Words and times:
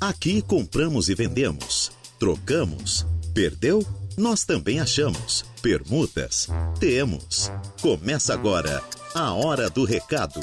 Aqui 0.00 0.40
compramos 0.40 1.10
e 1.10 1.14
vendemos, 1.14 1.92
trocamos, 2.18 3.06
perdeu? 3.34 3.84
Nós 4.16 4.46
também 4.46 4.80
achamos. 4.80 5.42
Permutas? 5.60 6.48
Temos. 6.80 7.52
Começa 7.82 8.32
agora 8.32 8.82
a 9.14 9.34
Hora 9.34 9.68
do 9.68 9.84
Recado. 9.84 10.40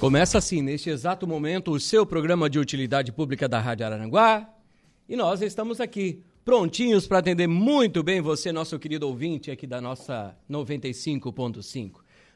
Começa 0.00 0.38
assim, 0.38 0.60
neste 0.60 0.90
exato 0.90 1.24
momento, 1.24 1.70
o 1.70 1.78
seu 1.78 2.04
programa 2.04 2.50
de 2.50 2.58
utilidade 2.58 3.12
pública 3.12 3.48
da 3.48 3.60
Rádio 3.60 3.86
Araranguá. 3.86 4.52
E 5.08 5.14
nós 5.14 5.40
estamos 5.40 5.80
aqui, 5.80 6.20
prontinhos 6.44 7.06
para 7.06 7.18
atender 7.18 7.46
muito 7.46 8.02
bem 8.02 8.20
você, 8.20 8.50
nosso 8.50 8.76
querido 8.76 9.06
ouvinte 9.06 9.52
aqui 9.52 9.68
da 9.68 9.80
nossa 9.80 10.36
95.5. 10.50 11.92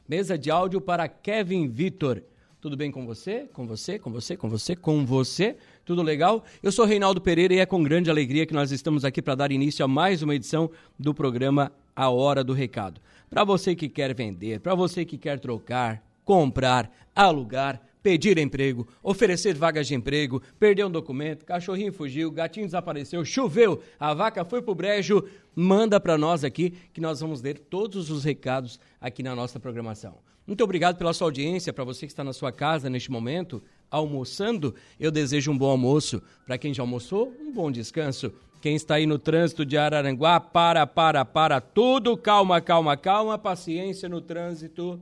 Mesa 0.09 0.39
de 0.39 0.53
áudio 0.53 0.81
para 0.81 1.09
Kevin 1.09 1.67
Vitor. 1.67 2.23
Tudo 2.61 2.77
bem 2.77 2.91
com 2.91 3.07
você? 3.07 3.49
Com 3.53 3.67
você? 3.67 3.99
Com 3.99 4.11
você? 4.11 4.37
Com 4.37 4.49
você? 4.49 4.75
Com 4.75 5.05
você? 5.05 5.57
Tudo 5.87 6.03
legal? 6.03 6.43
Eu 6.65 6.73
sou 6.73 6.85
Reinaldo 6.85 7.21
Pereira 7.21 7.55
e 7.55 7.59
é 7.61 7.65
com 7.65 7.81
grande 7.81 8.11
alegria 8.11 8.45
que 8.45 8.53
nós 8.53 8.73
estamos 8.73 9.05
aqui 9.05 9.23
para 9.23 9.37
dar 9.37 9.53
início 9.53 9.85
a 9.85 9.89
mais 9.89 10.21
uma 10.21 10.35
edição 10.35 10.69
do 10.99 11.15
programa 11.15 11.71
A 11.95 12.11
Hora 12.11 12.43
do 12.43 12.53
Recado. 12.53 13.01
Para 13.31 13.45
você 13.45 13.73
que 13.77 13.89
quer 13.89 14.13
vender, 14.13 14.59
para 14.59 14.75
você 14.75 15.05
que 15.05 15.17
quer 15.17 15.39
trocar, 15.39 16.03
comprar, 16.25 16.91
alugar, 17.15 17.81
pedir 18.03 18.37
emprego, 18.37 18.89
oferecer 19.01 19.55
vagas 19.55 19.87
de 19.87 19.95
emprego, 19.95 20.43
perder 20.59 20.85
um 20.85 20.91
documento, 20.91 21.45
cachorrinho 21.45 21.93
fugiu, 21.93 22.33
gatinho 22.33 22.67
desapareceu, 22.67 23.25
choveu, 23.25 23.81
a 23.97 24.13
vaca 24.13 24.45
foi 24.45 24.61
pro 24.61 24.75
brejo, 24.75 25.23
manda 25.55 26.01
para 26.01 26.19
nós 26.19 26.43
aqui 26.43 26.75
que 26.93 27.01
nós 27.01 27.21
vamos 27.21 27.41
ler 27.41 27.61
todos 27.61 28.11
os 28.11 28.25
recados 28.25 28.81
aqui 29.01 29.23
na 29.23 29.37
nossa 29.37 29.61
programação. 29.61 30.19
Muito 30.47 30.63
obrigado 30.63 30.97
pela 30.97 31.13
sua 31.13 31.27
audiência, 31.27 31.73
para 31.73 31.83
você 31.83 32.07
que 32.07 32.13
está 32.13 32.23
na 32.23 32.33
sua 32.33 32.53
casa 32.53 32.89
neste 32.89 33.11
momento, 33.11 33.63
almoçando, 33.91 34.75
eu 34.99 35.11
desejo 35.11 35.51
um 35.51 35.59
bom 35.59 35.71
almoço. 35.71 36.23
Para 36.45 36.59
quem 36.59 36.73
já 36.75 36.83
almoçou, 36.83 37.33
um 37.41 37.53
bom 37.53 37.71
descanso. 37.71 38.33
Quem 38.61 38.75
está 38.75 38.97
aí 38.97 39.07
no 39.07 39.19
trânsito 39.19 39.65
de 39.65 39.77
Araranguá, 39.77 40.41
para, 40.41 40.87
para, 40.87 41.25
para 41.25 41.61
tudo, 41.61 42.17
calma, 42.17 42.61
calma, 42.61 42.97
calma, 42.97 43.39
paciência 43.39 44.09
no 44.09 44.21
trânsito 44.21 45.01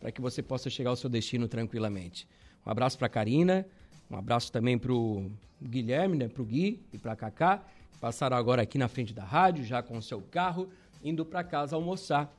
para 0.00 0.12
que 0.12 0.20
você 0.20 0.42
possa 0.42 0.70
chegar 0.70 0.90
ao 0.90 0.96
seu 0.96 1.10
destino 1.10 1.48
tranquilamente. 1.48 2.28
Um 2.64 2.70
abraço 2.70 2.96
para 2.96 3.06
a 3.06 3.10
Karina, 3.10 3.66
um 4.10 4.16
abraço 4.16 4.52
também 4.52 4.78
para 4.78 4.92
o 4.92 5.30
Guilherme, 5.60 6.16
né, 6.16 6.28
para 6.28 6.42
o 6.42 6.44
Gui 6.44 6.80
e 6.92 6.98
para 6.98 7.12
a 7.12 7.16
Cacá, 7.16 7.62
passaram 8.00 8.36
agora 8.36 8.62
aqui 8.62 8.78
na 8.78 8.88
frente 8.88 9.12
da 9.12 9.24
rádio, 9.24 9.64
já 9.64 9.82
com 9.82 9.96
o 9.98 10.02
seu 10.02 10.20
carro, 10.20 10.68
indo 11.02 11.24
para 11.24 11.42
casa 11.42 11.74
almoçar. 11.74 12.32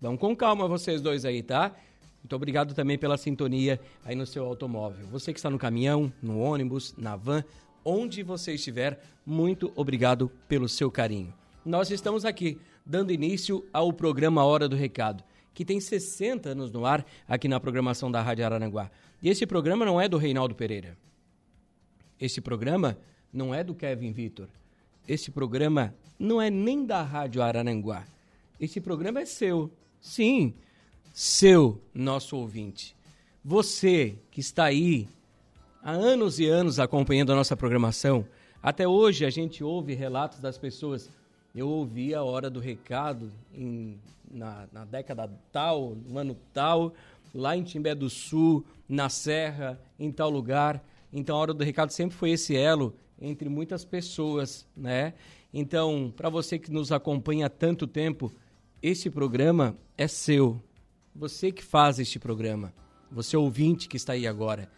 Vão 0.00 0.16
com 0.16 0.34
calma 0.34 0.66
vocês 0.66 1.00
dois 1.00 1.24
aí, 1.24 1.42
tá? 1.42 1.72
Muito 2.24 2.36
obrigado 2.36 2.72
também 2.72 2.96
pela 2.96 3.18
sintonia 3.18 3.78
aí 4.02 4.16
no 4.16 4.26
seu 4.26 4.46
automóvel. 4.46 5.06
Você 5.08 5.30
que 5.30 5.38
está 5.38 5.50
no 5.50 5.58
caminhão, 5.58 6.10
no 6.22 6.40
ônibus, 6.40 6.94
na 6.96 7.16
van, 7.16 7.44
onde 7.84 8.22
você 8.22 8.54
estiver, 8.54 8.98
muito 9.26 9.70
obrigado 9.76 10.30
pelo 10.48 10.66
seu 10.66 10.90
carinho. 10.90 11.34
Nós 11.66 11.90
estamos 11.90 12.24
aqui 12.24 12.58
dando 12.84 13.12
início 13.12 13.62
ao 13.70 13.92
programa 13.92 14.42
Hora 14.42 14.66
do 14.66 14.74
Recado 14.74 15.22
que 15.52 15.66
tem 15.66 15.78
60 15.78 16.48
anos 16.48 16.72
no 16.72 16.86
ar 16.86 17.04
aqui 17.28 17.46
na 17.46 17.60
programação 17.60 18.10
da 18.10 18.22
Rádio 18.22 18.46
Araranguá. 18.46 18.90
E 19.22 19.28
esse 19.28 19.46
programa 19.46 19.84
não 19.84 20.00
é 20.00 20.08
do 20.08 20.16
Reinaldo 20.16 20.54
Pereira. 20.54 20.96
Esse 22.18 22.40
programa 22.40 22.96
não 23.30 23.54
é 23.54 23.62
do 23.62 23.74
Kevin 23.74 24.12
Vitor. 24.12 24.48
Esse 25.06 25.30
programa 25.30 25.94
não 26.18 26.40
é 26.40 26.48
nem 26.48 26.86
da 26.86 27.02
Rádio 27.02 27.42
Araranguá. 27.42 28.06
Esse 28.58 28.80
programa 28.80 29.20
é 29.20 29.26
seu. 29.26 29.70
Sim, 30.00 30.54
seu, 31.14 31.80
nosso 31.94 32.36
ouvinte. 32.36 32.96
Você 33.44 34.18
que 34.32 34.40
está 34.40 34.64
aí 34.64 35.08
há 35.80 35.92
anos 35.92 36.40
e 36.40 36.46
anos 36.46 36.80
acompanhando 36.80 37.32
a 37.32 37.36
nossa 37.36 37.56
programação, 37.56 38.26
até 38.60 38.88
hoje 38.88 39.24
a 39.24 39.30
gente 39.30 39.62
ouve 39.62 39.94
relatos 39.94 40.40
das 40.40 40.58
pessoas. 40.58 41.08
Eu 41.54 41.68
ouvi 41.68 42.12
a 42.12 42.24
hora 42.24 42.50
do 42.50 42.58
recado 42.58 43.30
em 43.54 43.96
na, 44.28 44.66
na 44.72 44.84
década 44.84 45.30
tal, 45.52 45.94
no 45.94 46.18
ano 46.18 46.36
tal, 46.52 46.92
lá 47.32 47.56
em 47.56 47.62
Timbé 47.62 47.94
do 47.94 48.10
Sul, 48.10 48.64
na 48.88 49.08
Serra, 49.08 49.80
em 50.00 50.10
tal 50.10 50.28
lugar. 50.28 50.84
Então, 51.12 51.36
a 51.36 51.38
Hora 51.38 51.54
do 51.54 51.62
Recado 51.62 51.92
sempre 51.92 52.16
foi 52.16 52.30
esse 52.30 52.56
elo 52.56 52.92
entre 53.22 53.48
muitas 53.48 53.84
pessoas, 53.84 54.66
né? 54.76 55.14
Então, 55.52 56.12
para 56.16 56.28
você 56.28 56.58
que 56.58 56.72
nos 56.72 56.90
acompanha 56.90 57.46
há 57.46 57.48
tanto 57.48 57.86
tempo, 57.86 58.32
esse 58.82 59.08
programa 59.08 59.76
é 59.96 60.08
seu. 60.08 60.60
Você 61.16 61.52
que 61.52 61.62
faz 61.62 62.00
este 62.00 62.18
programa. 62.18 62.74
Você 63.08 63.36
ouvinte 63.36 63.88
que 63.88 63.96
está 63.96 64.14
aí 64.14 64.26
agora. 64.26 64.68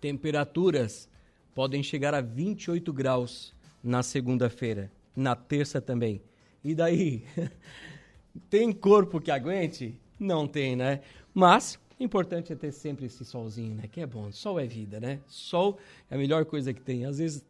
Temperaturas 0.00 1.08
podem 1.54 1.82
chegar 1.82 2.14
a 2.14 2.20
28 2.20 2.92
graus 2.92 3.52
na 3.82 4.02
segunda-feira, 4.02 4.90
na 5.16 5.34
terça 5.34 5.80
também. 5.80 6.22
E 6.64 6.74
daí? 6.74 7.24
tem 8.48 8.72
corpo 8.72 9.20
que 9.20 9.30
aguente? 9.30 9.98
Não 10.18 10.46
tem, 10.46 10.76
né? 10.76 11.00
Mas 11.34 11.78
o 11.98 12.02
importante 12.02 12.52
é 12.52 12.56
ter 12.56 12.72
sempre 12.72 13.06
esse 13.06 13.24
solzinho, 13.24 13.74
né? 13.74 13.88
Que 13.90 14.00
é 14.00 14.06
bom. 14.06 14.30
Sol 14.32 14.58
é 14.58 14.66
vida, 14.66 15.00
né? 15.00 15.20
Sol 15.26 15.78
é 16.10 16.14
a 16.14 16.18
melhor 16.18 16.44
coisa 16.44 16.72
que 16.72 16.80
tem. 16.80 17.04
Às 17.04 17.18
vezes 17.18 17.44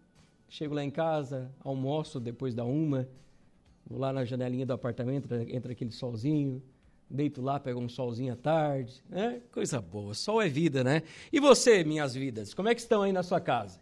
chego 0.49 0.75
lá 0.75 0.85
em 0.85 0.91
casa, 0.91 1.51
almoço 1.65 2.21
depois 2.21 2.55
da 2.55 2.65
uma, 2.65 3.09
vou 3.87 3.99
lá 3.99 4.13
na 4.13 4.25
janelinha 4.25 4.67
do 4.67 4.75
apartamento, 4.75 5.35
entra 5.35 5.73
aquele 5.73 5.91
solzinho, 5.91 6.63
deito 7.09 7.41
lá, 7.41 7.59
pego 7.59 7.81
um 7.81 7.89
solzinho 7.89 8.33
à 8.33 8.37
tarde, 8.37 9.03
né? 9.09 9.41
Coisa 9.51 9.81
boa. 9.81 10.15
Sol 10.15 10.43
é 10.43 10.49
vida, 10.49 10.85
né? 10.85 11.03
E 11.33 11.41
você, 11.41 11.85
minhas 11.85 12.15
vidas, 12.15 12.53
como 12.53 12.69
é 12.69 12.75
que 12.75 12.81
estão 12.81 13.03
aí 13.03 13.13
na 13.13 13.23
sua 13.23 13.41
casa? 13.41 13.81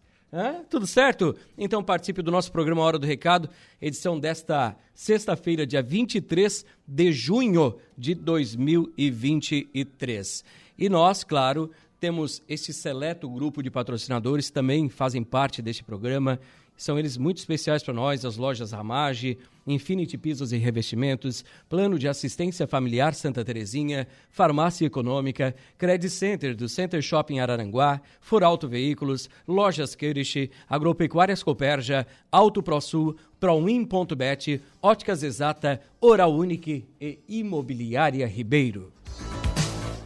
Tudo 0.68 0.86
certo? 0.86 1.34
Então 1.58 1.82
participe 1.82 2.22
do 2.22 2.30
nosso 2.30 2.52
programa 2.52 2.82
Hora 2.82 3.00
do 3.00 3.06
Recado, 3.06 3.50
edição 3.82 4.16
desta 4.18 4.76
sexta-feira, 4.94 5.66
dia 5.66 5.82
23 5.82 6.64
de 6.86 7.10
junho 7.10 7.74
de 7.98 8.14
2023. 8.14 10.44
E 10.78 10.88
nós, 10.88 11.24
claro, 11.24 11.68
temos 11.98 12.44
esse 12.48 12.72
seleto 12.72 13.28
grupo 13.28 13.60
de 13.60 13.72
patrocinadores 13.72 14.46
que 14.46 14.52
também 14.52 14.88
fazem 14.88 15.24
parte 15.24 15.60
deste 15.60 15.82
programa. 15.82 16.38
São 16.80 16.98
eles 16.98 17.18
muito 17.18 17.36
especiais 17.36 17.82
para 17.82 17.92
nós, 17.92 18.24
as 18.24 18.38
lojas 18.38 18.72
Ramage, 18.72 19.36
Infinity 19.66 20.16
Pisos 20.16 20.50
e 20.50 20.56
Revestimentos, 20.56 21.44
Plano 21.68 21.98
de 21.98 22.08
Assistência 22.08 22.66
Familiar 22.66 23.14
Santa 23.14 23.44
Terezinha, 23.44 24.08
Farmácia 24.30 24.86
Econômica, 24.86 25.54
Credit 25.76 26.08
Center 26.08 26.56
do 26.56 26.70
Center 26.70 27.02
Shopping 27.02 27.38
Araranguá, 27.38 28.00
Furauto 28.18 28.66
Veículos, 28.66 29.28
Lojas 29.46 29.94
Kerish, 29.94 30.48
Agropecuárias 30.66 31.42
Coperja, 31.42 32.06
Auto 32.32 32.62
ProSul, 32.62 33.14
Proin.bet, 33.38 34.62
Óticas 34.80 35.22
Exata, 35.22 35.82
Oral 36.00 36.32
Unique 36.32 36.86
e 36.98 37.18
Imobiliária 37.28 38.26
Ribeiro. 38.26 38.90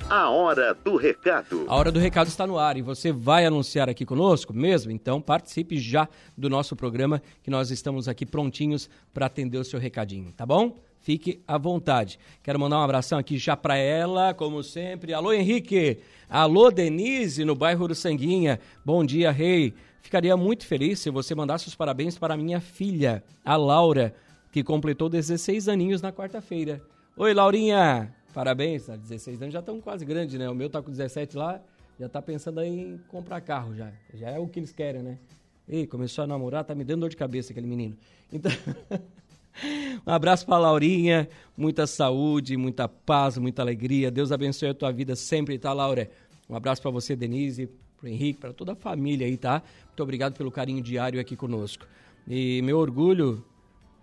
A 0.08 0.28
hora 0.28 0.74
do 0.74 0.96
recado. 0.96 1.64
A 1.66 1.74
hora 1.74 1.90
do 1.90 1.98
recado 1.98 2.28
está 2.28 2.46
no 2.46 2.58
ar 2.58 2.76
e 2.76 2.82
você 2.82 3.10
vai 3.10 3.46
anunciar 3.46 3.88
aqui 3.88 4.04
conosco 4.04 4.52
mesmo? 4.52 4.92
Então 4.92 5.20
participe 5.20 5.78
já 5.78 6.06
do 6.36 6.50
nosso 6.50 6.76
programa 6.76 7.22
que 7.42 7.50
nós 7.50 7.70
estamos 7.70 8.06
aqui 8.06 8.26
prontinhos 8.26 8.88
para 9.14 9.26
atender 9.26 9.56
o 9.56 9.64
seu 9.64 9.80
recadinho, 9.80 10.30
tá 10.32 10.44
bom? 10.44 10.78
Fique 11.00 11.42
à 11.48 11.56
vontade. 11.56 12.18
Quero 12.42 12.60
mandar 12.60 12.78
um 12.78 12.82
abração 12.82 13.18
aqui 13.18 13.38
já 13.38 13.56
para 13.56 13.76
ela, 13.76 14.34
como 14.34 14.62
sempre. 14.62 15.14
Alô 15.14 15.32
Henrique, 15.32 15.98
alô 16.28 16.70
Denise 16.70 17.44
no 17.44 17.54
bairro 17.54 17.88
do 17.88 17.94
Sanguinha. 17.94 18.60
Bom 18.84 19.04
dia, 19.04 19.30
rei. 19.30 19.74
Ficaria 20.02 20.36
muito 20.36 20.66
feliz 20.66 21.00
se 21.00 21.10
você 21.10 21.34
mandasse 21.34 21.66
os 21.66 21.74
parabéns 21.74 22.18
para 22.18 22.36
minha 22.36 22.60
filha, 22.60 23.24
a 23.42 23.56
Laura, 23.56 24.14
que 24.52 24.62
completou 24.62 25.08
16 25.08 25.66
aninhos 25.66 26.02
na 26.02 26.12
quarta-feira. 26.12 26.82
Oi, 27.16 27.32
Laurinha! 27.32 28.14
Parabéns, 28.34 28.88
16 28.88 29.42
anos 29.42 29.54
já 29.54 29.60
estão 29.60 29.80
quase 29.80 30.04
grandes, 30.04 30.36
né? 30.36 30.50
O 30.50 30.54
meu 30.56 30.68
tá 30.68 30.82
com 30.82 30.90
17 30.90 31.36
lá, 31.36 31.62
já 32.00 32.08
tá 32.08 32.20
pensando 32.20 32.60
em 32.60 33.00
comprar 33.06 33.40
carro 33.40 33.76
já. 33.76 33.92
Já 34.12 34.30
é 34.30 34.38
o 34.40 34.48
que 34.48 34.58
eles 34.58 34.72
querem, 34.72 35.02
né? 35.02 35.18
Ei, 35.68 35.86
começou 35.86 36.24
a 36.24 36.26
namorar, 36.26 36.64
tá 36.64 36.74
me 36.74 36.82
dando 36.82 37.02
dor 37.02 37.10
de 37.10 37.16
cabeça 37.16 37.52
aquele 37.52 37.68
menino. 37.68 37.96
Então, 38.32 38.50
um 40.04 40.10
abraço 40.10 40.44
para 40.44 40.58
Laurinha, 40.58 41.28
muita 41.56 41.86
saúde, 41.86 42.56
muita 42.56 42.88
paz, 42.88 43.38
muita 43.38 43.62
alegria. 43.62 44.10
Deus 44.10 44.32
abençoe 44.32 44.70
a 44.70 44.74
tua 44.74 44.90
vida 44.90 45.14
sempre, 45.14 45.56
tá, 45.56 45.72
Laura? 45.72 46.10
Um 46.50 46.56
abraço 46.56 46.82
para 46.82 46.90
você, 46.90 47.14
Denise, 47.14 47.68
pro 47.96 48.08
Henrique, 48.08 48.40
para 48.40 48.52
toda 48.52 48.72
a 48.72 48.76
família 48.76 49.28
aí, 49.28 49.36
tá? 49.36 49.62
Muito 49.86 50.02
obrigado 50.02 50.34
pelo 50.34 50.50
carinho 50.50 50.82
diário 50.82 51.20
aqui 51.20 51.36
conosco. 51.36 51.86
E 52.26 52.60
meu 52.62 52.78
orgulho, 52.78 53.44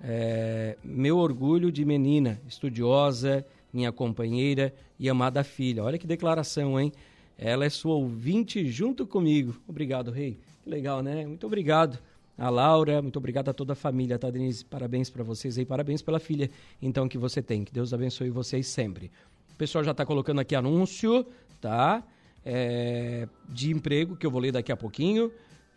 é, 0.02 0.78
meu 0.82 1.18
orgulho 1.18 1.70
de 1.70 1.84
menina, 1.84 2.42
estudiosa, 2.48 3.46
minha 3.74 3.92
companheira 3.92 4.74
e 5.00 5.10
amada 5.10 5.44
filha. 5.44 5.84
Olha 5.84 5.98
que 5.98 6.08
declaração, 6.08 6.80
hein? 6.80 6.92
Ela 7.38 7.66
é 7.66 7.70
sua 7.70 7.96
ouvinte 7.96 8.66
junto 8.68 9.08
comigo. 9.08 9.56
Obrigado, 9.68 10.12
Rei. 10.12 10.38
Que 10.64 10.70
legal, 10.70 11.02
né? 11.02 11.26
Muito 11.26 11.46
obrigado 11.48 11.98
a 12.38 12.50
Laura, 12.50 13.02
muito 13.02 13.18
obrigado 13.18 13.50
a 13.50 13.54
toda 13.54 13.74
a 13.74 13.76
família, 13.76 14.18
tá, 14.18 14.30
Denise? 14.30 14.66
Parabéns 14.66 15.10
para 15.10 15.24
vocês 15.24 15.58
aí, 15.58 15.66
parabéns 15.66 16.02
pela 16.02 16.20
filha, 16.20 16.50
então, 16.82 17.08
que 17.08 17.18
você 17.18 17.42
tem. 17.42 17.64
Que 17.64 17.72
Deus 17.72 17.94
abençoe 17.94 18.30
vocês 18.30 18.68
sempre. 18.68 19.12
O 19.54 19.56
pessoal 19.56 19.84
já 19.84 19.92
está 19.92 20.06
colocando 20.06 20.42
aqui 20.42 20.56
anúncio, 20.56 21.26
tá? 21.60 22.04
É, 22.44 23.28
de 23.48 23.72
emprego, 23.72 24.16
que 24.16 24.26
eu 24.26 24.32
vou 24.32 24.42
ler 24.42 24.52
daqui 24.52 24.72
a 24.72 24.78
pouquinho. 24.78 25.32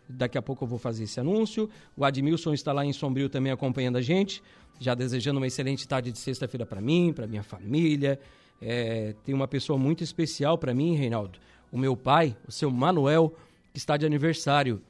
Daqui 0.07 0.37
a 0.37 0.41
pouco 0.41 0.63
eu 0.63 0.67
vou 0.67 0.79
fazer 0.79 1.05
esse 1.05 1.19
anúncio. 1.19 1.69
O 1.97 2.05
Admilson 2.05 2.53
está 2.53 2.71
lá 2.71 2.85
em 2.85 2.93
Sombrio 2.93 3.29
também 3.29 3.51
acompanhando 3.51 3.97
a 3.97 4.01
gente, 4.01 4.41
já 4.79 4.93
desejando 4.93 5.39
uma 5.39 5.47
excelente 5.47 5.87
tarde 5.87 6.11
de 6.11 6.19
sexta-feira 6.19 6.65
para 6.65 6.79
mim, 6.79 7.11
para 7.13 7.25
minha 7.27 7.43
família. 7.43 8.19
É, 8.61 9.15
tem 9.23 9.33
uma 9.33 9.47
pessoa 9.47 9.77
muito 9.77 10.03
especial 10.03 10.57
para 10.57 10.73
mim, 10.73 10.95
Reinaldo. 10.95 11.39
O 11.71 11.77
meu 11.77 11.97
pai, 11.97 12.35
o 12.47 12.51
seu 12.51 12.69
Manuel, 12.69 13.35
que 13.73 13.79
está 13.79 13.97
de 13.97 14.05
aniversário. 14.05 14.81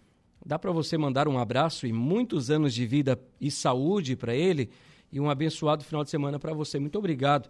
Dá 0.45 0.59
para 0.59 0.71
você 0.71 0.97
mandar 0.97 1.27
um 1.27 1.39
abraço 1.39 1.87
e 1.87 1.93
muitos 1.93 2.51
anos 2.51 2.73
de 2.73 2.85
vida 2.85 3.19
e 3.41 3.49
saúde 3.49 4.15
para 4.15 4.35
ele 4.35 4.69
e 5.11 5.19
um 5.19 5.29
abençoado 5.29 5.83
final 5.83 6.03
de 6.03 6.09
semana 6.09 6.37
para 6.37 6.53
você. 6.53 6.77
Muito 6.77 6.99
obrigado. 6.99 7.49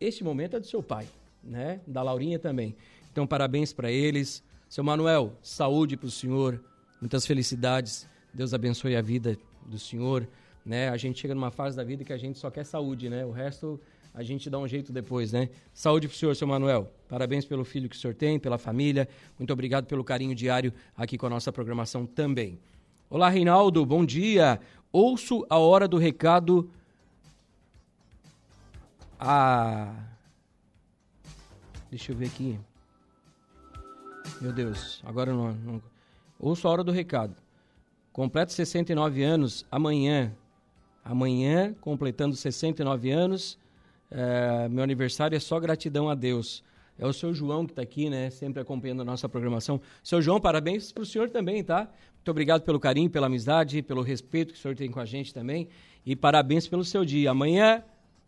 Este 0.00 0.24
momento 0.24 0.56
é 0.56 0.60
do 0.60 0.66
seu 0.66 0.82
pai, 0.82 1.06
né? 1.42 1.80
Da 1.86 2.02
Laurinha 2.02 2.38
também. 2.38 2.74
Então, 3.12 3.26
parabéns 3.26 3.72
para 3.72 3.90
eles. 3.90 4.42
Seu 4.70 4.84
Manuel, 4.84 5.36
saúde 5.42 5.96
para 5.96 6.06
o 6.06 6.10
senhor, 6.12 6.62
muitas 7.00 7.26
felicidades. 7.26 8.08
Deus 8.32 8.54
abençoe 8.54 8.94
a 8.94 9.02
vida 9.02 9.36
do 9.66 9.76
senhor. 9.80 10.28
Né? 10.64 10.88
A 10.88 10.96
gente 10.96 11.20
chega 11.20 11.34
numa 11.34 11.50
fase 11.50 11.76
da 11.76 11.82
vida 11.82 12.04
que 12.04 12.12
a 12.12 12.16
gente 12.16 12.38
só 12.38 12.52
quer 12.52 12.62
saúde, 12.64 13.10
né? 13.10 13.26
O 13.26 13.32
resto 13.32 13.80
a 14.14 14.22
gente 14.22 14.48
dá 14.48 14.60
um 14.60 14.68
jeito 14.68 14.92
depois, 14.92 15.32
né? 15.32 15.50
Saúde 15.74 16.06
para 16.06 16.14
o 16.14 16.16
senhor, 16.16 16.36
seu 16.36 16.46
Manuel. 16.46 16.88
Parabéns 17.08 17.44
pelo 17.44 17.64
filho 17.64 17.88
que 17.88 17.96
o 17.96 17.98
senhor 17.98 18.14
tem, 18.14 18.38
pela 18.38 18.58
família. 18.58 19.08
Muito 19.36 19.52
obrigado 19.52 19.86
pelo 19.86 20.04
carinho 20.04 20.36
diário 20.36 20.72
aqui 20.96 21.18
com 21.18 21.26
a 21.26 21.30
nossa 21.30 21.50
programação 21.50 22.06
também. 22.06 22.56
Olá, 23.10 23.28
Reinaldo, 23.28 23.84
bom 23.84 24.04
dia. 24.04 24.60
Ouço 24.92 25.44
a 25.50 25.58
hora 25.58 25.88
do 25.88 25.98
recado. 25.98 26.70
Ah. 29.18 29.96
Deixa 31.90 32.12
eu 32.12 32.16
ver 32.16 32.26
aqui. 32.26 32.56
Meu 34.40 34.52
Deus, 34.52 35.00
agora 35.04 35.32
não, 35.32 35.52
não. 35.52 35.82
Ouço 36.38 36.66
a 36.66 36.70
hora 36.70 36.84
do 36.84 36.92
recado. 36.92 37.34
Completo 38.12 38.52
69 38.52 39.22
anos 39.22 39.64
amanhã. 39.70 40.32
Amanhã, 41.04 41.74
completando 41.80 42.36
69 42.36 43.10
anos. 43.10 43.58
É, 44.10 44.68
meu 44.68 44.82
aniversário 44.82 45.36
é 45.36 45.40
só 45.40 45.58
gratidão 45.60 46.08
a 46.08 46.14
Deus. 46.14 46.62
É 46.98 47.06
o 47.06 47.12
seu 47.12 47.32
João 47.32 47.64
que 47.64 47.72
está 47.72 47.82
aqui, 47.82 48.10
né? 48.10 48.28
Sempre 48.28 48.60
acompanhando 48.60 49.00
a 49.02 49.04
nossa 49.04 49.28
programação. 49.28 49.80
Seu 50.02 50.20
João, 50.20 50.40
parabéns 50.40 50.92
para 50.92 51.02
o 51.02 51.06
senhor 51.06 51.30
também, 51.30 51.64
tá? 51.64 51.88
Muito 52.16 52.30
obrigado 52.30 52.62
pelo 52.62 52.78
carinho, 52.78 53.08
pela 53.08 53.26
amizade, 53.26 53.80
pelo 53.80 54.02
respeito 54.02 54.52
que 54.52 54.58
o 54.58 54.62
senhor 54.62 54.76
tem 54.76 54.90
com 54.90 55.00
a 55.00 55.06
gente 55.06 55.32
também. 55.32 55.68
E 56.04 56.14
parabéns 56.14 56.68
pelo 56.68 56.84
seu 56.84 57.04
dia. 57.04 57.30
Amanhã, 57.30 57.82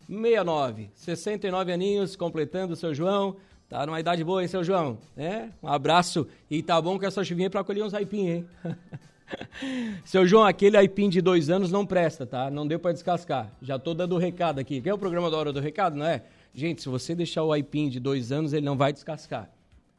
69, 0.07 0.89
69 0.95 1.71
aninhos, 1.71 2.15
completando 2.15 2.73
o 2.73 2.75
seu 2.75 2.93
João. 2.93 3.35
Tá 3.73 3.87
numa 3.87 3.99
idade 3.99 4.23
boa, 4.23 4.39
hein, 4.39 4.47
seu 4.47 4.63
João? 4.63 4.99
É? 5.17 5.47
Um 5.63 5.67
abraço. 5.67 6.27
E 6.47 6.61
tá 6.61 6.79
bom 6.79 6.99
com 6.99 7.07
essa 7.07 7.23
chuvinha 7.23 7.49
para 7.49 7.63
colher 7.63 7.83
uns 7.83 7.95
aipim, 7.95 8.27
hein? 8.27 8.47
seu 10.05 10.27
João, 10.27 10.45
aquele 10.45 10.77
aipim 10.77 11.09
de 11.09 11.21
dois 11.21 11.49
anos 11.49 11.71
não 11.71 11.83
presta, 11.83 12.23
tá? 12.23 12.51
Não 12.51 12.67
deu 12.67 12.77
para 12.77 12.91
descascar. 12.91 13.51
Já 13.63 13.79
tô 13.79 13.95
dando 13.95 14.13
o 14.13 14.19
recado 14.19 14.59
aqui. 14.59 14.79
Quer 14.79 14.93
o 14.93 14.97
programa 14.99 15.31
da 15.31 15.37
hora 15.37 15.51
do 15.51 15.59
recado, 15.59 15.95
não 15.95 16.05
é? 16.05 16.21
Gente, 16.53 16.83
se 16.83 16.87
você 16.87 17.15
deixar 17.15 17.43
o 17.43 17.51
aipim 17.51 17.89
de 17.89 17.99
dois 17.99 18.31
anos, 18.31 18.53
ele 18.53 18.63
não 18.63 18.77
vai 18.77 18.93
descascar. 18.93 19.49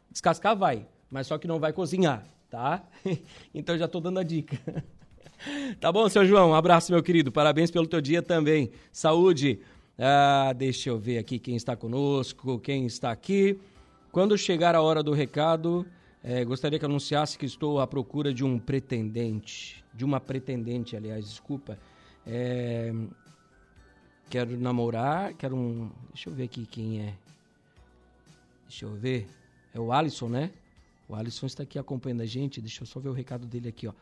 Descascar 0.08 0.56
vai, 0.56 0.86
mas 1.10 1.26
só 1.26 1.36
que 1.36 1.48
não 1.48 1.58
vai 1.58 1.72
cozinhar, 1.72 2.24
tá? 2.48 2.80
então 3.52 3.76
já 3.76 3.88
tô 3.88 3.98
dando 3.98 4.20
a 4.20 4.22
dica. 4.22 4.56
tá 5.80 5.90
bom, 5.90 6.08
seu 6.08 6.24
João? 6.24 6.50
Um 6.50 6.54
abraço, 6.54 6.92
meu 6.92 7.02
querido. 7.02 7.32
Parabéns 7.32 7.72
pelo 7.72 7.88
teu 7.88 8.00
dia 8.00 8.22
também. 8.22 8.70
Saúde. 8.92 9.58
Ah, 9.96 10.52
deixa 10.56 10.90
eu 10.90 10.98
ver 10.98 11.18
aqui 11.18 11.38
quem 11.38 11.54
está 11.54 11.76
conosco, 11.76 12.58
quem 12.58 12.84
está 12.84 13.12
aqui. 13.12 13.60
Quando 14.10 14.36
chegar 14.36 14.74
a 14.74 14.82
hora 14.82 15.04
do 15.04 15.12
recado, 15.12 15.86
é, 16.22 16.44
gostaria 16.44 16.80
que 16.80 16.84
anunciasse 16.84 17.38
que 17.38 17.46
estou 17.46 17.78
à 17.78 17.86
procura 17.86 18.34
de 18.34 18.44
um 18.44 18.58
pretendente, 18.58 19.84
de 19.94 20.04
uma 20.04 20.20
pretendente, 20.20 20.96
aliás, 20.96 21.28
desculpa. 21.28 21.78
É, 22.26 22.92
quero 24.28 24.58
namorar, 24.58 25.32
quero 25.34 25.54
um. 25.54 25.88
Deixa 26.12 26.28
eu 26.28 26.34
ver 26.34 26.44
aqui 26.44 26.66
quem 26.66 27.00
é. 27.00 27.14
Deixa 28.68 28.86
eu 28.86 28.94
ver. 28.94 29.28
É 29.72 29.78
o 29.78 29.92
Alisson, 29.92 30.28
né? 30.28 30.50
O 31.08 31.14
Alisson 31.14 31.46
está 31.46 31.62
aqui 31.62 31.78
acompanhando 31.78 32.22
a 32.22 32.26
gente. 32.26 32.60
Deixa 32.60 32.82
eu 32.82 32.86
só 32.86 32.98
ver 32.98 33.10
o 33.10 33.12
recado 33.12 33.46
dele 33.46 33.68
aqui, 33.68 33.86
ó. 33.86 33.92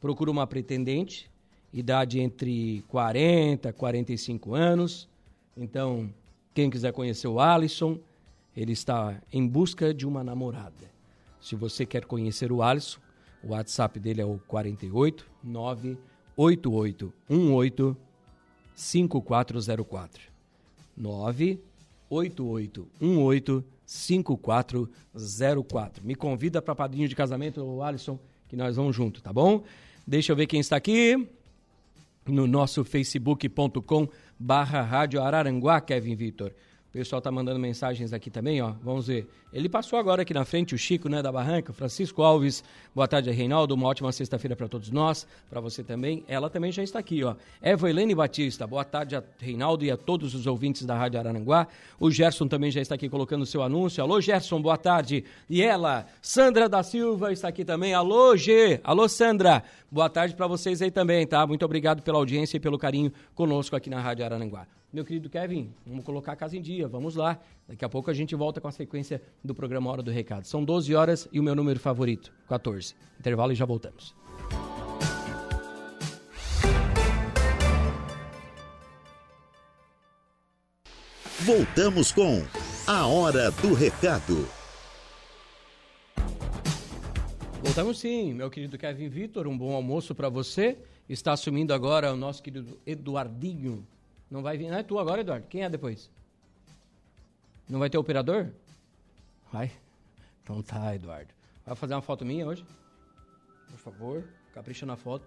Procura 0.00 0.30
uma 0.30 0.46
pretendente, 0.46 1.28
idade 1.72 2.20
entre 2.20 2.84
40 2.88 3.68
e 3.68 3.72
45 3.72 4.54
anos 4.54 5.11
então, 5.56 6.12
quem 6.54 6.68
quiser 6.70 6.92
conhecer 6.92 7.26
o 7.28 7.40
Alisson, 7.40 7.98
ele 8.56 8.72
está 8.72 9.20
em 9.32 9.46
busca 9.46 9.94
de 9.94 10.06
uma 10.06 10.24
namorada. 10.24 10.90
Se 11.40 11.56
você 11.56 11.86
quer 11.86 12.04
conhecer 12.04 12.52
o 12.52 12.62
Alisson, 12.62 13.00
o 13.42 13.48
WhatsApp 13.48 13.98
dele 13.98 14.20
é 14.20 14.24
o 14.24 14.38
48 14.46 15.26
98818 15.42 17.96
5404. 18.74 20.30
98818 20.96 23.64
5404. 23.86 26.04
Me 26.04 26.14
convida 26.14 26.62
para 26.62 26.74
padrinho 26.74 27.08
de 27.08 27.16
casamento, 27.16 27.82
Alisson, 27.82 28.18
que 28.48 28.56
nós 28.56 28.76
vamos 28.76 28.94
junto, 28.94 29.22
tá 29.22 29.32
bom? 29.32 29.64
Deixa 30.06 30.32
eu 30.32 30.36
ver 30.36 30.46
quem 30.46 30.60
está 30.60 30.76
aqui 30.76 31.26
no 32.26 32.46
nosso 32.46 32.84
facebook.com 32.84 34.08
barra 34.42 34.82
Rádio 34.82 35.22
Araranguá, 35.22 35.80
Kevin 35.80 36.16
Vitor. 36.16 36.52
O 36.92 36.98
pessoal 37.02 37.22
tá 37.22 37.30
mandando 37.30 37.58
mensagens 37.58 38.12
aqui 38.12 38.30
também, 38.30 38.60
ó. 38.60 38.74
Vamos 38.82 39.06
ver. 39.06 39.26
Ele 39.50 39.66
passou 39.66 39.98
agora 39.98 40.20
aqui 40.20 40.34
na 40.34 40.44
frente, 40.44 40.74
o 40.74 40.78
Chico, 40.78 41.08
né, 41.08 41.22
da 41.22 41.32
Barranca, 41.32 41.72
Francisco 41.72 42.22
Alves. 42.22 42.62
Boa 42.94 43.08
tarde, 43.08 43.30
Reinaldo. 43.30 43.74
Uma 43.74 43.88
ótima 43.88 44.12
sexta-feira 44.12 44.54
para 44.54 44.68
todos 44.68 44.90
nós, 44.90 45.26
para 45.48 45.58
você 45.58 45.82
também. 45.82 46.22
Ela 46.28 46.50
também 46.50 46.70
já 46.70 46.82
está 46.82 46.98
aqui, 46.98 47.24
ó. 47.24 47.34
Eva 47.62 47.88
Helene 47.88 48.14
Batista. 48.14 48.66
Boa 48.66 48.84
tarde 48.84 49.16
a 49.16 49.24
Reinaldo 49.38 49.86
e 49.86 49.90
a 49.90 49.96
todos 49.96 50.34
os 50.34 50.46
ouvintes 50.46 50.84
da 50.84 50.94
Rádio 50.94 51.18
Araranguá. 51.18 51.66
O 51.98 52.10
Gerson 52.10 52.46
também 52.46 52.70
já 52.70 52.82
está 52.82 52.94
aqui 52.94 53.08
colocando 53.08 53.46
seu 53.46 53.62
anúncio. 53.62 54.02
Alô, 54.02 54.20
Gerson, 54.20 54.60
boa 54.60 54.76
tarde. 54.76 55.24
E 55.48 55.62
ela, 55.62 56.04
Sandra 56.20 56.68
da 56.68 56.82
Silva, 56.82 57.32
está 57.32 57.48
aqui 57.48 57.64
também. 57.64 57.94
Alô, 57.94 58.36
G. 58.36 58.82
Alô, 58.84 59.08
Sandra. 59.08 59.62
Boa 59.90 60.10
tarde 60.10 60.36
para 60.36 60.46
vocês 60.46 60.82
aí 60.82 60.90
também, 60.90 61.26
tá? 61.26 61.46
Muito 61.46 61.64
obrigado 61.64 62.02
pela 62.02 62.18
audiência 62.18 62.58
e 62.58 62.60
pelo 62.60 62.76
carinho 62.76 63.10
conosco 63.34 63.74
aqui 63.74 63.88
na 63.88 63.98
Rádio 63.98 64.26
Araranguá. 64.26 64.66
Meu 64.92 65.06
querido 65.06 65.30
Kevin, 65.30 65.72
vamos 65.86 66.04
colocar 66.04 66.32
a 66.32 66.36
casa 66.36 66.54
em 66.54 66.60
dia, 66.60 66.86
vamos 66.86 67.16
lá. 67.16 67.40
Daqui 67.66 67.82
a 67.82 67.88
pouco 67.88 68.10
a 68.10 68.14
gente 68.14 68.34
volta 68.34 68.60
com 68.60 68.68
a 68.68 68.72
sequência 68.72 69.22
do 69.42 69.54
programa 69.54 69.90
Hora 69.90 70.02
do 70.02 70.10
Recado. 70.10 70.44
São 70.44 70.62
12 70.62 70.94
horas 70.94 71.26
e 71.32 71.40
o 71.40 71.42
meu 71.42 71.54
número 71.54 71.80
favorito, 71.80 72.30
14. 72.46 72.94
Intervalo 73.18 73.52
e 73.52 73.54
já 73.54 73.64
voltamos. 73.64 74.14
Voltamos 81.40 82.12
com 82.12 82.42
A 82.86 83.06
hora 83.06 83.50
do 83.50 83.72
recado. 83.72 84.46
Voltamos 87.62 87.98
sim, 87.98 88.34
meu 88.34 88.50
querido 88.50 88.76
Kevin 88.76 89.08
Vitor, 89.08 89.46
um 89.46 89.56
bom 89.56 89.74
almoço 89.74 90.14
para 90.14 90.28
você. 90.28 90.76
Está 91.08 91.32
assumindo 91.32 91.72
agora 91.72 92.12
o 92.12 92.16
nosso 92.16 92.42
querido 92.42 92.78
Eduardinho. 92.86 93.86
Não 94.32 94.40
vai 94.40 94.56
vir, 94.56 94.70
não 94.70 94.78
é 94.78 94.82
tu 94.82 94.98
agora, 94.98 95.20
Eduardo? 95.20 95.46
Quem 95.46 95.62
é 95.62 95.68
depois? 95.68 96.10
Não 97.68 97.78
vai 97.78 97.90
ter 97.90 97.98
operador? 97.98 98.48
Vai. 99.52 99.70
Então 100.42 100.62
tá, 100.62 100.94
Eduardo. 100.94 101.28
Vai 101.66 101.76
fazer 101.76 101.92
uma 101.92 102.00
foto 102.00 102.24
minha 102.24 102.46
hoje? 102.46 102.64
Por 103.70 103.76
favor, 103.76 104.24
capricha 104.54 104.86
na 104.86 104.96
foto. 104.96 105.26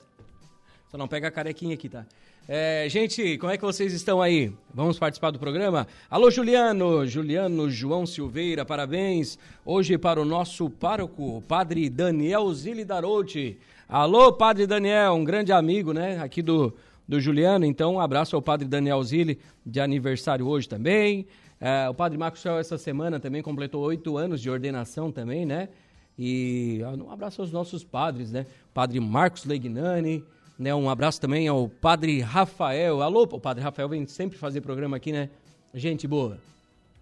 Só 0.89 0.97
não 0.97 1.07
pega 1.07 1.27
a 1.27 1.31
carequinha 1.31 1.75
aqui, 1.75 1.87
tá? 1.87 2.03
É, 2.47 2.87
gente, 2.89 3.37
como 3.37 3.51
é 3.51 3.57
que 3.57 3.63
vocês 3.63 3.93
estão 3.93 4.23
aí? 4.23 4.51
Vamos 4.73 4.97
participar 4.97 5.29
do 5.29 5.37
programa? 5.37 5.87
Alô, 6.09 6.31
Juliano, 6.31 7.05
Juliano 7.05 7.69
João 7.69 8.07
Silveira, 8.07 8.65
parabéns. 8.65 9.37
Hoje 9.63 9.99
para 9.99 10.19
o 10.19 10.25
nosso 10.25 10.67
pároco, 10.67 11.43
Padre 11.47 11.91
Daniel 11.91 12.51
Zili 12.55 12.83
Darote. 12.83 13.59
Alô, 13.87 14.33
Padre 14.33 14.65
Daniel, 14.65 15.13
um 15.13 15.23
grande 15.23 15.51
amigo, 15.51 15.93
né, 15.93 16.19
aqui 16.19 16.41
do, 16.41 16.75
do 17.07 17.19
Juliano. 17.19 17.65
Então, 17.65 17.95
um 17.95 17.99
abraço 17.99 18.35
ao 18.35 18.41
Padre 18.41 18.67
Daniel 18.67 19.01
Zili, 19.03 19.39
de 19.65 19.79
aniversário 19.79 20.47
hoje 20.47 20.67
também. 20.67 21.25
É, 21.59 21.89
o 21.89 21.93
Padre 21.93 22.17
Marcos 22.17 22.41
Céu, 22.41 22.57
essa 22.57 22.77
semana, 22.77 23.19
também 23.19 23.41
completou 23.41 23.81
oito 23.83 24.17
anos 24.17 24.41
de 24.41 24.49
ordenação 24.49 25.11
também, 25.11 25.45
né? 25.45 25.69
E 26.17 26.79
um 26.97 27.11
abraço 27.11 27.41
aos 27.41 27.51
nossos 27.51 27.83
padres, 27.83 28.31
né? 28.31 28.45
Padre 28.73 28.99
Marcos 28.99 29.45
Legnani, 29.45 30.23
né? 30.57 30.73
Um 30.73 30.89
abraço 30.89 31.19
também 31.19 31.47
ao 31.47 31.67
Padre 31.67 32.21
Rafael. 32.21 33.01
Alô, 33.01 33.23
o 33.23 33.39
Padre 33.39 33.63
Rafael 33.63 33.89
vem 33.89 34.05
sempre 34.05 34.37
fazer 34.37 34.61
programa 34.61 34.97
aqui, 34.97 35.11
né? 35.11 35.29
Gente 35.73 36.07
boa. 36.07 36.37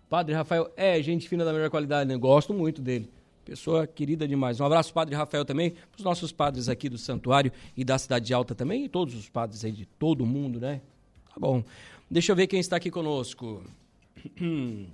Padre 0.10 0.33
Rafael 0.33 0.72
é 0.75 1.01
gente 1.01 1.27
fina 1.27 1.45
da 1.45 1.53
melhor 1.53 1.69
qualidade, 1.69 2.07
né? 2.07 2.17
Gosto 2.17 2.53
muito 2.53 2.81
dele. 2.81 3.10
Pessoa 3.46 3.86
querida 3.86 4.28
demais. 4.28 4.60
Um 4.60 4.66
abraço, 4.66 4.94
Padre 4.94 5.16
Rafael, 5.16 5.44
também, 5.44 5.72
para 5.72 5.98
os 5.98 6.04
nossos 6.04 6.32
padres 6.32 6.70
aqui 6.70 6.88
do 6.88 6.98
Santuário 6.98 7.52
e 7.76 7.84
da 7.84 7.98
Cidade 7.98 8.34
Alta 8.34 8.56
também, 8.56 8.86
e 8.86 8.90
todos 8.90 9.16
os 9.16 9.28
padres 9.28 9.66
aí 9.66 9.72
de 9.72 9.86
todo 9.86 10.26
mundo, 10.26 10.60
né? 10.60 10.82
Tá 11.28 11.36
bom. 11.40 11.64
Deixa 12.10 12.32
eu 12.32 12.36
ver 12.36 12.48
quem 12.48 12.60
está 12.60 12.78
aqui 12.78 12.90
conosco. 12.90 13.64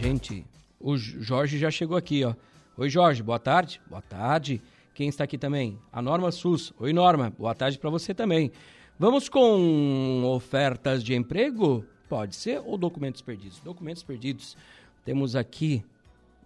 Gente, 0.00 0.46
o 0.78 0.96
Jorge 0.96 1.58
já 1.58 1.70
chegou 1.70 1.96
aqui, 1.96 2.24
ó. 2.24 2.34
Oi, 2.76 2.88
Jorge, 2.88 3.22
boa 3.22 3.38
tarde. 3.38 3.80
Boa 3.88 4.02
tarde. 4.02 4.62
Quem 4.94 5.08
está 5.08 5.24
aqui 5.24 5.36
também? 5.36 5.78
A 5.92 6.00
Norma 6.00 6.30
Sus. 6.30 6.72
Oi, 6.78 6.92
Norma. 6.92 7.32
Boa 7.36 7.54
tarde 7.54 7.78
para 7.78 7.90
você 7.90 8.14
também. 8.14 8.52
Vamos 8.98 9.28
com 9.28 10.22
ofertas 10.24 11.02
de 11.02 11.14
emprego? 11.14 11.84
Pode 12.08 12.36
ser 12.36 12.60
ou 12.64 12.78
documentos 12.78 13.20
perdidos? 13.20 13.58
Documentos 13.60 14.02
perdidos. 14.02 14.56
Temos 15.04 15.34
aqui 15.34 15.82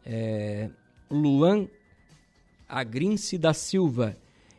é, 0.04 0.68
Luan 1.10 1.66
Agrince 2.68 3.38
da 3.38 3.54
Silva. 3.54 4.16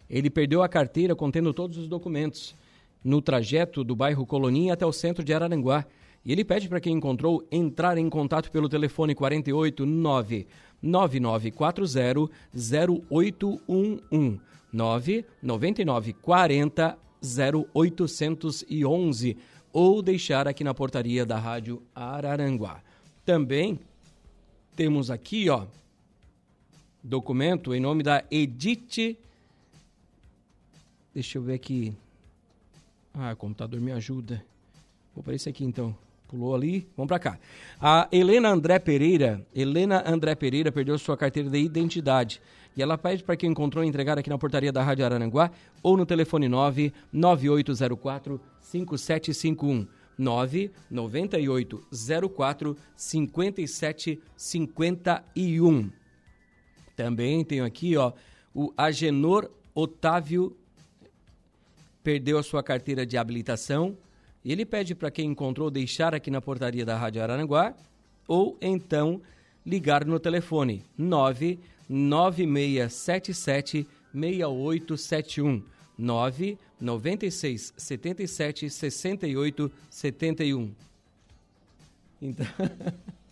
Ele 0.09 0.29
perdeu 0.29 0.63
a 0.63 0.69
carteira 0.69 1.15
contendo 1.15 1.53
todos 1.53 1.77
os 1.77 1.87
documentos 1.87 2.55
no 3.03 3.21
trajeto 3.21 3.83
do 3.83 3.95
bairro 3.95 4.25
Coloninha 4.25 4.73
até 4.73 4.85
o 4.85 4.91
centro 4.91 5.23
de 5.23 5.33
Araranguá. 5.33 5.85
E 6.25 6.31
ele 6.31 6.43
pede 6.43 6.67
para 6.67 6.79
quem 6.79 6.97
encontrou 6.97 7.47
entrar 7.51 7.99
em 7.99 8.09
contato 8.09 8.49
pelo 8.49 8.67
telefone 8.67 9.13
489 9.13 10.47
9940 10.81 12.31
0811 12.53 14.41
99940 14.73 16.97
0811 17.21 19.37
ou 19.71 20.01
deixar 20.01 20.47
aqui 20.47 20.63
na 20.63 20.73
portaria 20.73 21.23
da 21.25 21.37
Rádio 21.37 21.83
Araranguá. 21.93 22.81
Também 23.23 23.79
temos 24.75 25.09
aqui, 25.09 25.49
ó, 25.49 25.65
documento 27.01 27.73
em 27.73 27.79
nome 27.79 28.03
da 28.03 28.23
Edith. 28.29 29.17
Deixa 31.13 31.37
eu 31.37 31.41
ver 31.41 31.53
aqui. 31.53 31.95
Ah, 33.13 33.31
o 33.31 33.37
computador 33.37 33.79
me 33.79 33.91
ajuda. 33.93 34.43
Vou 35.15 35.23
para 35.23 35.33
esse 35.33 35.47
aqui 35.47 35.63
então. 35.63 35.95
Pulou 36.27 36.53
ali, 36.53 36.87
vamos 36.97 37.07
para 37.07 37.19
cá. 37.19 37.39
A 37.79 38.09
Helena 38.11 38.49
André 38.49 38.79
Pereira, 38.79 39.45
Helena 39.55 40.03
André 40.05 40.35
Pereira 40.35 40.71
perdeu 40.71 40.97
sua 40.97 41.15
carteira 41.15 41.49
de 41.49 41.59
identidade. 41.59 42.41
E 42.75 42.81
ela 42.81 42.97
pede 42.97 43.23
para 43.23 43.37
quem 43.37 43.51
encontrou 43.51 43.83
entregar 43.83 44.17
aqui 44.17 44.29
na 44.29 44.37
portaria 44.37 44.71
da 44.71 44.83
Rádio 44.83 45.05
Araranguá 45.05 45.49
ou 45.81 45.95
no 45.95 46.05
telefone 46.05 46.49
9 46.49 46.91
9804 47.13 48.41
5751. 48.59 49.87
99804 50.17 52.77
5751. 52.95 55.91
Também 56.95 57.43
tenho 57.43 57.65
aqui, 57.65 57.97
ó, 57.97 58.13
o 58.53 58.71
Agenor 58.77 59.51
Otávio 59.73 60.55
perdeu 62.03 62.37
a 62.37 62.43
sua 62.43 62.61
carteira 62.63 63.05
de 63.05 63.17
habilitação 63.17 63.97
ele 64.51 64.65
pede 64.65 64.93
para 64.93 65.09
quem 65.09 65.31
encontrou 65.31 65.71
deixar 65.71 66.13
aqui 66.13 66.29
na 66.29 66.39
portaria 66.39 66.85
da 66.85 66.95
Rádio 66.95 67.23
Araranguá 67.23 67.73
ou 68.27 68.55
então 68.61 69.19
ligar 69.65 70.05
no 70.05 70.19
telefone 70.19 70.83
99677 70.97 73.87
6871 74.13 75.63
996 76.79 77.73
77 77.77 78.69
68 78.69 79.71
71. 79.89 80.71
Então, 82.21 82.45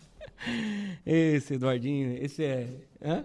esse 1.04 1.54
Eduardinho, 1.54 2.16
esse 2.22 2.44
é. 2.44 2.68
Hã? 3.02 3.24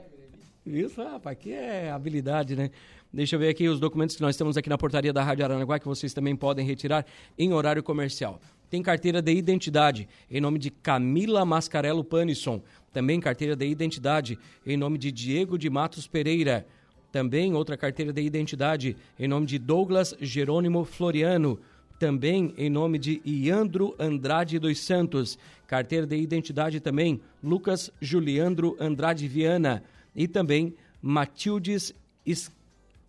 Isso, 0.65 1.01
rapaz, 1.01 1.37
aqui 1.37 1.51
é 1.51 1.89
habilidade, 1.89 2.55
né? 2.55 2.69
Deixa 3.11 3.35
eu 3.35 3.39
ver 3.39 3.49
aqui 3.49 3.67
os 3.67 3.79
documentos 3.79 4.15
que 4.15 4.21
nós 4.21 4.37
temos 4.37 4.55
aqui 4.55 4.69
na 4.69 4.77
portaria 4.77 5.11
da 5.11 5.23
Rádio 5.23 5.43
Aranaguá 5.43 5.79
que 5.79 5.87
vocês 5.87 6.13
também 6.13 6.35
podem 6.35 6.63
retirar 6.65 7.05
em 7.37 7.51
horário 7.51 7.81
comercial. 7.81 8.39
Tem 8.69 8.83
carteira 8.83 9.19
de 9.19 9.33
identidade 9.33 10.07
em 10.29 10.39
nome 10.39 10.59
de 10.59 10.69
Camila 10.69 11.43
Mascarello 11.43 12.03
Panisson. 12.03 12.61
Também 12.93 13.19
carteira 13.19 13.55
de 13.55 13.65
identidade 13.65 14.37
em 14.63 14.77
nome 14.77 14.99
de 14.99 15.11
Diego 15.11 15.57
de 15.57 15.71
Matos 15.71 16.05
Pereira. 16.05 16.67
Também 17.11 17.55
outra 17.55 17.75
carteira 17.75 18.13
de 18.13 18.21
identidade 18.21 18.95
em 19.17 19.27
nome 19.27 19.45
de 19.45 19.57
Douglas 19.57 20.15
Jerônimo 20.21 20.85
Floriano. 20.85 21.59
Também 21.99 22.53
em 22.57 22.69
nome 22.69 22.99
de 22.99 23.21
Iandro 23.25 23.95
Andrade 23.97 24.59
dos 24.59 24.79
Santos. 24.79 25.37
Carteira 25.65 26.05
de 26.05 26.15
identidade 26.15 26.79
também 26.79 27.19
Lucas 27.43 27.91
Juliandro 27.99 28.77
Andrade 28.79 29.27
Viana. 29.27 29.83
E 30.15 30.27
também 30.27 30.75
Matildes 31.01 31.93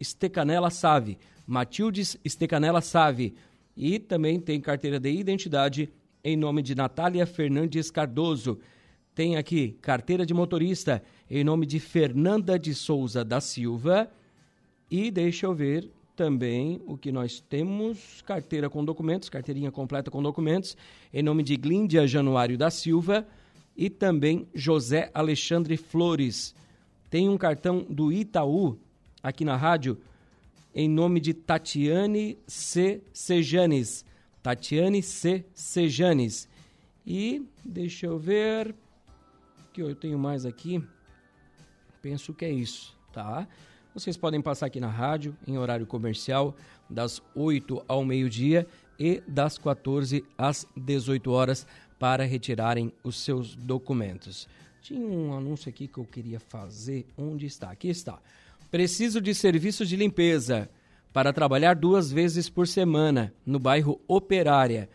Estecanela 0.00 0.70
Save. 0.70 1.18
Matildes 1.46 2.16
Estecanela 2.24 2.80
Save. 2.80 3.34
E 3.76 3.98
também 3.98 4.40
tem 4.40 4.60
carteira 4.60 4.98
de 4.98 5.10
identidade 5.10 5.92
em 6.24 6.36
nome 6.36 6.62
de 6.62 6.74
Natália 6.74 7.26
Fernandes 7.26 7.90
Cardoso. 7.90 8.58
Tem 9.14 9.36
aqui 9.36 9.76
carteira 9.82 10.24
de 10.24 10.32
motorista 10.32 11.02
em 11.30 11.44
nome 11.44 11.64
de 11.64 11.78
Fernanda 11.78 12.58
de 12.58 12.74
Souza 12.74 13.24
da 13.24 13.40
Silva. 13.40 14.10
E 14.90 15.10
deixa 15.10 15.46
eu 15.46 15.54
ver 15.54 15.88
também 16.16 16.82
o 16.86 16.96
que 16.98 17.12
nós 17.12 17.40
temos: 17.40 18.22
carteira 18.26 18.68
com 18.68 18.84
documentos, 18.84 19.28
carteirinha 19.28 19.70
completa 19.70 20.10
com 20.10 20.22
documentos, 20.22 20.76
em 21.14 21.22
nome 21.22 21.42
de 21.42 21.56
Glíndia 21.56 22.06
Januário 22.06 22.58
da 22.58 22.70
Silva 22.70 23.26
e 23.76 23.88
também 23.88 24.48
José 24.54 25.10
Alexandre 25.14 25.76
Flores. 25.76 26.54
Tem 27.08 27.28
um 27.28 27.38
cartão 27.38 27.86
do 27.88 28.12
Itaú 28.12 28.78
aqui 29.22 29.44
na 29.44 29.56
rádio 29.56 29.98
em 30.74 30.88
nome 30.88 31.20
de 31.20 31.34
Tatiane 31.34 32.38
C. 32.46 33.02
Sejanes. 33.12 34.04
Tatiane 34.42 35.02
C. 35.02 35.44
Sejanes. 35.52 36.48
E 37.06 37.44
deixa 37.64 38.06
eu 38.06 38.18
ver 38.18 38.74
que 39.72 39.82
eu 39.82 39.94
tenho 39.94 40.18
mais 40.18 40.44
aqui. 40.44 40.82
Penso 42.02 42.32
que 42.32 42.44
é 42.44 42.50
isso, 42.50 42.96
tá? 43.12 43.46
Vocês 43.92 44.16
podem 44.16 44.40
passar 44.40 44.66
aqui 44.66 44.78
na 44.78 44.88
rádio 44.88 45.36
em 45.46 45.58
horário 45.58 45.86
comercial 45.86 46.56
das 46.88 47.20
8 47.34 47.82
ao 47.88 48.04
meio-dia 48.04 48.66
e 48.98 49.22
das 49.26 49.58
14 49.58 50.24
às 50.38 50.66
18 50.76 51.30
horas 51.30 51.66
para 51.98 52.24
retirarem 52.24 52.92
os 53.02 53.22
seus 53.22 53.54
documentos. 53.54 54.48
Tinha 54.80 55.06
um 55.06 55.34
anúncio 55.34 55.68
aqui 55.68 55.86
que 55.86 55.98
eu 55.98 56.04
queria 56.04 56.40
fazer. 56.40 57.06
Onde 57.18 57.46
está? 57.46 57.70
Aqui 57.70 57.88
está. 57.88 58.18
Preciso 58.70 59.20
de 59.20 59.34
serviços 59.34 59.88
de 59.88 59.96
limpeza 59.96 60.70
para 61.12 61.32
trabalhar 61.32 61.74
duas 61.74 62.10
vezes 62.10 62.48
por 62.48 62.66
semana 62.66 63.34
no 63.44 63.58
bairro 63.58 64.00
Operária. 64.06 64.88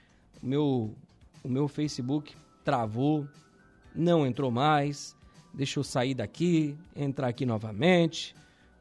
Meu 0.43 0.93
o 1.45 1.49
meu 1.49 1.67
Facebook 1.67 2.35
travou, 2.63 3.27
não 3.93 4.25
entrou 4.25 4.49
mais. 4.49 5.15
Deixa 5.53 5.79
eu 5.79 5.83
sair 5.83 6.15
daqui, 6.15 6.75
entrar 6.95 7.27
aqui 7.27 7.45
novamente. 7.45 8.35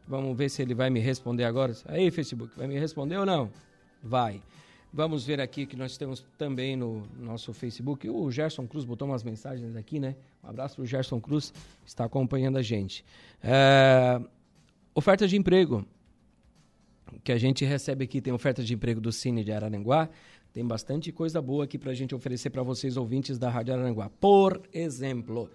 Vamos 0.08 0.36
ver 0.36 0.48
se 0.48 0.62
ele 0.62 0.74
vai 0.74 0.88
me 0.88 0.98
responder 0.98 1.44
agora. 1.44 1.74
Aí, 1.84 2.10
Facebook, 2.10 2.56
vai 2.56 2.66
me 2.66 2.78
responder 2.78 3.18
ou 3.18 3.26
não? 3.26 3.50
Vai. 4.02 4.42
Vamos 4.90 5.26
ver 5.26 5.40
aqui 5.40 5.66
que 5.66 5.76
nós 5.76 5.98
temos 5.98 6.24
também 6.38 6.74
no 6.74 7.06
nosso 7.18 7.52
Facebook. 7.52 8.08
O 8.08 8.30
Gerson 8.30 8.66
Cruz 8.66 8.84
botou 8.84 9.06
umas 9.06 9.22
mensagens 9.22 9.76
aqui, 9.76 10.00
né? 10.00 10.16
Um 10.42 10.48
abraço 10.48 10.76
para 10.76 10.84
o 10.84 10.86
Gerson 10.86 11.20
Cruz, 11.20 11.52
está 11.84 12.04
acompanhando 12.04 12.56
a 12.56 12.62
gente. 12.62 13.04
É... 13.42 14.20
Oferta 14.94 15.28
de 15.28 15.36
emprego. 15.36 15.84
Que 17.22 17.32
a 17.32 17.38
gente 17.38 17.64
recebe 17.64 18.04
aqui, 18.04 18.20
tem 18.20 18.32
oferta 18.32 18.62
de 18.62 18.72
emprego 18.72 19.00
do 19.00 19.12
Cine 19.12 19.44
de 19.44 19.52
Araranguá. 19.52 20.08
Tem 20.54 20.64
bastante 20.64 21.10
coisa 21.10 21.42
boa 21.42 21.64
aqui 21.64 21.76
para 21.76 21.90
a 21.90 21.94
gente 21.94 22.14
oferecer 22.14 22.48
para 22.48 22.62
vocês, 22.62 22.96
ouvintes 22.96 23.36
da 23.36 23.50
Rádio 23.50 23.74
Araranguá. 23.74 24.08
Por 24.08 24.62
exemplo, 24.72 25.50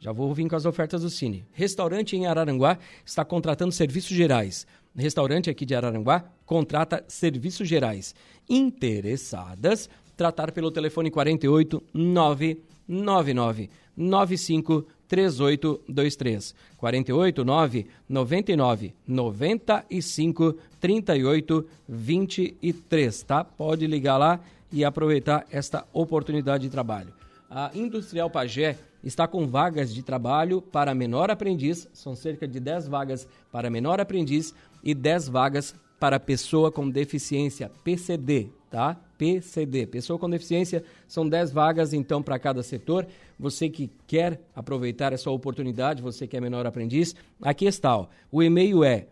já 0.00 0.10
vou 0.10 0.34
vir 0.34 0.48
com 0.48 0.56
as 0.56 0.66
ofertas 0.66 1.02
do 1.02 1.08
Cine. 1.08 1.46
Restaurante 1.52 2.16
em 2.16 2.26
Araranguá 2.26 2.76
está 3.06 3.24
contratando 3.24 3.70
serviços 3.70 4.10
gerais. 4.10 4.66
Restaurante 4.96 5.48
aqui 5.48 5.64
de 5.64 5.72
Araranguá 5.72 6.24
contrata 6.44 7.04
serviços 7.06 7.68
gerais. 7.68 8.12
Interessadas, 8.48 9.88
tratar 10.16 10.50
pelo 10.50 10.72
telefone 10.72 11.12
48 11.12 11.80
999 11.94 13.70
95 13.96 14.84
3823. 15.10 16.54
48 16.76 17.44
9 17.44 17.86
99 18.08 18.94
95 19.06 20.54
38 20.78 21.66
23, 21.88 23.22
tá? 23.24 23.42
Pode 23.42 23.88
ligar 23.88 24.16
lá 24.18 24.40
e 24.72 24.84
aproveitar 24.84 25.44
esta 25.50 25.84
oportunidade 25.92 26.62
de 26.62 26.70
trabalho. 26.70 27.12
A 27.50 27.72
Industrial 27.74 28.30
Pagé 28.30 28.78
está 29.02 29.26
com 29.26 29.48
vagas 29.48 29.92
de 29.92 30.00
trabalho 30.04 30.62
para 30.62 30.94
menor 30.94 31.28
aprendiz, 31.28 31.88
são 31.92 32.14
cerca 32.14 32.46
de 32.46 32.60
10 32.60 32.86
vagas 32.86 33.26
para 33.50 33.68
menor 33.68 34.00
aprendiz 34.00 34.54
e 34.84 34.94
10 34.94 35.28
vagas 35.28 35.74
para 36.00 36.18
pessoa 36.18 36.72
com 36.72 36.88
deficiência, 36.88 37.70
PCD, 37.84 38.48
tá? 38.70 38.98
PCD. 39.18 39.86
Pessoa 39.86 40.18
com 40.18 40.30
deficiência, 40.30 40.82
são 41.06 41.28
10 41.28 41.52
vagas 41.52 41.92
então 41.92 42.22
para 42.22 42.38
cada 42.38 42.62
setor. 42.62 43.06
Você 43.38 43.68
que 43.68 43.90
quer 44.06 44.40
aproveitar 44.56 45.12
essa 45.12 45.30
oportunidade, 45.30 46.00
você 46.00 46.26
que 46.26 46.38
é 46.38 46.40
menor 46.40 46.66
aprendiz, 46.66 47.14
aqui 47.42 47.66
está. 47.66 47.98
Ó. 47.98 48.06
O 48.32 48.42
e-mail 48.42 48.82
é 48.82 49.08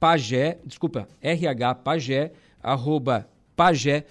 pagé, 0.00 0.58
desculpa, 0.66 1.06
rhpagé, 1.22 2.32
arroba 2.60 3.28
pagé.ind.br 3.54 4.04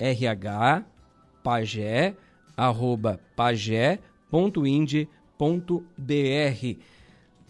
rh 0.00 0.84
pagé, 1.42 2.16
arroba 2.56 3.20
pagé.ind.br 3.36 3.98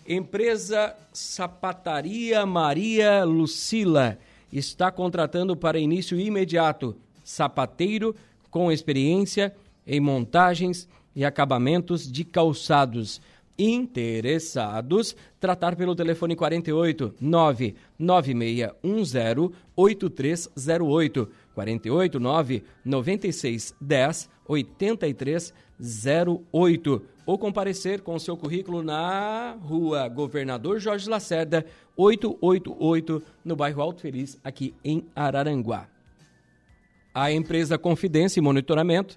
Empresa 0.06 0.94
Sapataria 1.12 2.44
Maria 2.44 3.24
Lucila 3.24 4.18
está 4.52 4.90
contratando 4.90 5.56
para 5.56 5.78
início 5.78 6.18
imediato 6.18 6.96
sapateiro 7.22 8.14
com 8.50 8.72
experiência 8.72 9.54
em 9.86 10.00
montagens 10.00 10.88
e 11.14 11.24
acabamentos 11.24 12.10
de 12.10 12.24
calçados. 12.24 13.20
Interessados, 13.58 15.14
tratar 15.38 15.76
pelo 15.76 15.94
telefone 15.94 16.34
48 16.34 17.14
99610 17.20 19.52
8308 19.76 21.28
48 21.54 22.18
9 22.18 22.64
96 22.84 23.74
10 23.80 24.30
83 24.48 25.54
08 26.50 27.02
ou 27.24 27.38
comparecer 27.38 28.00
com 28.00 28.18
seu 28.18 28.36
currículo 28.36 28.82
na 28.82 29.56
rua 29.60 30.08
Governador 30.08 30.80
Jorge 30.80 31.08
Lacerda, 31.08 31.64
888, 31.96 33.22
no 33.44 33.54
bairro 33.54 33.82
Alto 33.82 34.00
Feliz, 34.00 34.38
aqui 34.42 34.74
em 34.84 35.04
Araranguá. 35.14 35.88
A 37.14 37.30
empresa 37.30 37.76
Confidência 37.78 38.40
e 38.40 38.42
Monitoramento, 38.42 39.16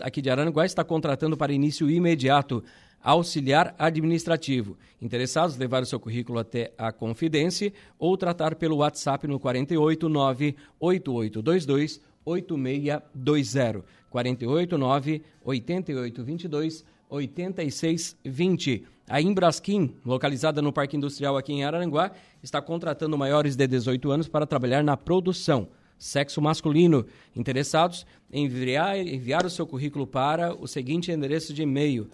aqui 0.00 0.20
de 0.20 0.30
Araranguá, 0.30 0.66
está 0.66 0.84
contratando 0.84 1.36
para 1.36 1.52
início 1.52 1.90
imediato 1.90 2.62
auxiliar 3.02 3.74
administrativo. 3.78 4.76
Interessados, 5.00 5.56
levar 5.56 5.82
o 5.82 5.86
seu 5.86 6.00
currículo 6.00 6.38
até 6.38 6.72
a 6.78 6.90
Confidência 6.90 7.72
ou 7.98 8.16
tratar 8.16 8.54
pelo 8.54 8.76
WhatsApp 8.76 9.26
no 9.26 9.38
489 9.38 10.56
8822 10.80 12.00
8620. 12.24 13.84
489 14.10 15.22
8822 15.44 16.84
8620. 17.08 18.84
A 19.08 19.20
Imbraskin, 19.20 19.94
localizada 20.04 20.60
no 20.62 20.72
Parque 20.72 20.96
Industrial 20.96 21.36
aqui 21.36 21.52
em 21.52 21.64
Araranguá, 21.64 22.12
está 22.42 22.62
contratando 22.62 23.18
maiores 23.18 23.54
de 23.54 23.66
18 23.66 24.10
anos 24.10 24.26
para 24.28 24.46
trabalhar 24.46 24.82
na 24.82 24.96
produção. 24.96 25.68
Sexo 25.98 26.40
masculino. 26.40 27.04
Interessados? 27.36 28.06
Enviar, 28.32 28.98
enviar 28.98 29.44
o 29.44 29.50
seu 29.50 29.66
currículo 29.66 30.06
para 30.06 30.54
o 30.54 30.66
seguinte 30.66 31.12
endereço 31.12 31.52
de 31.52 31.60
e-mail: 31.62 32.08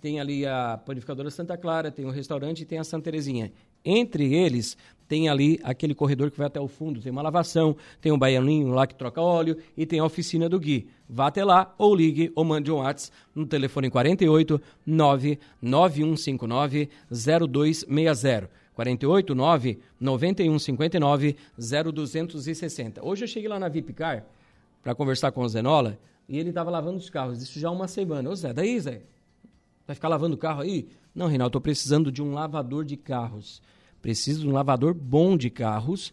Tem 0.00 0.18
ali 0.18 0.46
a 0.46 0.80
panificadora 0.82 1.30
Santa 1.30 1.56
Clara, 1.58 1.90
tem 1.90 2.06
o 2.06 2.10
restaurante 2.10 2.62
e 2.62 2.64
tem 2.64 2.78
a 2.78 2.84
Santa 2.84 3.04
Terezinha. 3.04 3.52
Entre 3.84 4.34
eles, 4.34 4.76
tem 5.06 5.28
ali 5.28 5.60
aquele 5.62 5.94
corredor 5.94 6.30
que 6.30 6.38
vai 6.38 6.46
até 6.46 6.58
o 6.58 6.66
fundo, 6.66 7.00
tem 7.00 7.12
uma 7.12 7.22
lavação, 7.22 7.76
tem 8.00 8.10
um 8.10 8.18
baianinho 8.18 8.68
lá 8.68 8.86
que 8.86 8.94
troca 8.94 9.20
óleo 9.20 9.58
e 9.76 9.84
tem 9.84 9.98
a 9.98 10.04
oficina 10.04 10.48
do 10.48 10.58
Gui. 10.58 10.88
Vá 11.08 11.26
até 11.26 11.44
lá 11.44 11.74
ou 11.76 11.94
ligue 11.94 12.32
ou 12.34 12.44
mande 12.44 12.72
um 12.72 12.76
WhatsApp 12.76 13.14
no 13.34 13.44
telefone 13.46 13.90
48 13.90 14.58
99159 14.86 16.88
0260. 17.10 18.50
48 18.74 19.34
9 19.34 19.78
9159 20.00 21.36
0260. 21.56 23.04
Hoje 23.04 23.24
eu 23.24 23.28
cheguei 23.28 23.48
lá 23.48 23.58
na 23.58 23.68
Vipcar 23.68 24.24
para 24.82 24.94
conversar 24.94 25.32
com 25.32 25.42
o 25.42 25.48
Zenola 25.48 25.98
e 26.28 26.38
ele 26.38 26.48
estava 26.48 26.70
lavando 26.70 26.98
os 26.98 27.08
carros. 27.08 27.42
Isso 27.42 27.60
já 27.60 27.70
uma 27.70 27.86
semana. 27.86 28.28
Ô 28.28 28.34
Zé, 28.34 28.52
daí 28.52 28.78
Zé? 28.80 29.02
Vai 29.86 29.94
ficar 29.94 30.08
lavando 30.08 30.34
o 30.34 30.38
carro 30.38 30.62
aí? 30.62 30.88
Não, 31.14 31.28
Reinaldo, 31.28 31.50
estou 31.50 31.60
precisando 31.60 32.10
de 32.10 32.22
um 32.22 32.32
lavador 32.32 32.84
de 32.84 32.96
carros. 32.96 33.62
Preciso 34.02 34.40
de 34.40 34.48
um 34.48 34.52
lavador 34.52 34.92
bom 34.92 35.36
de 35.36 35.48
carros 35.48 36.12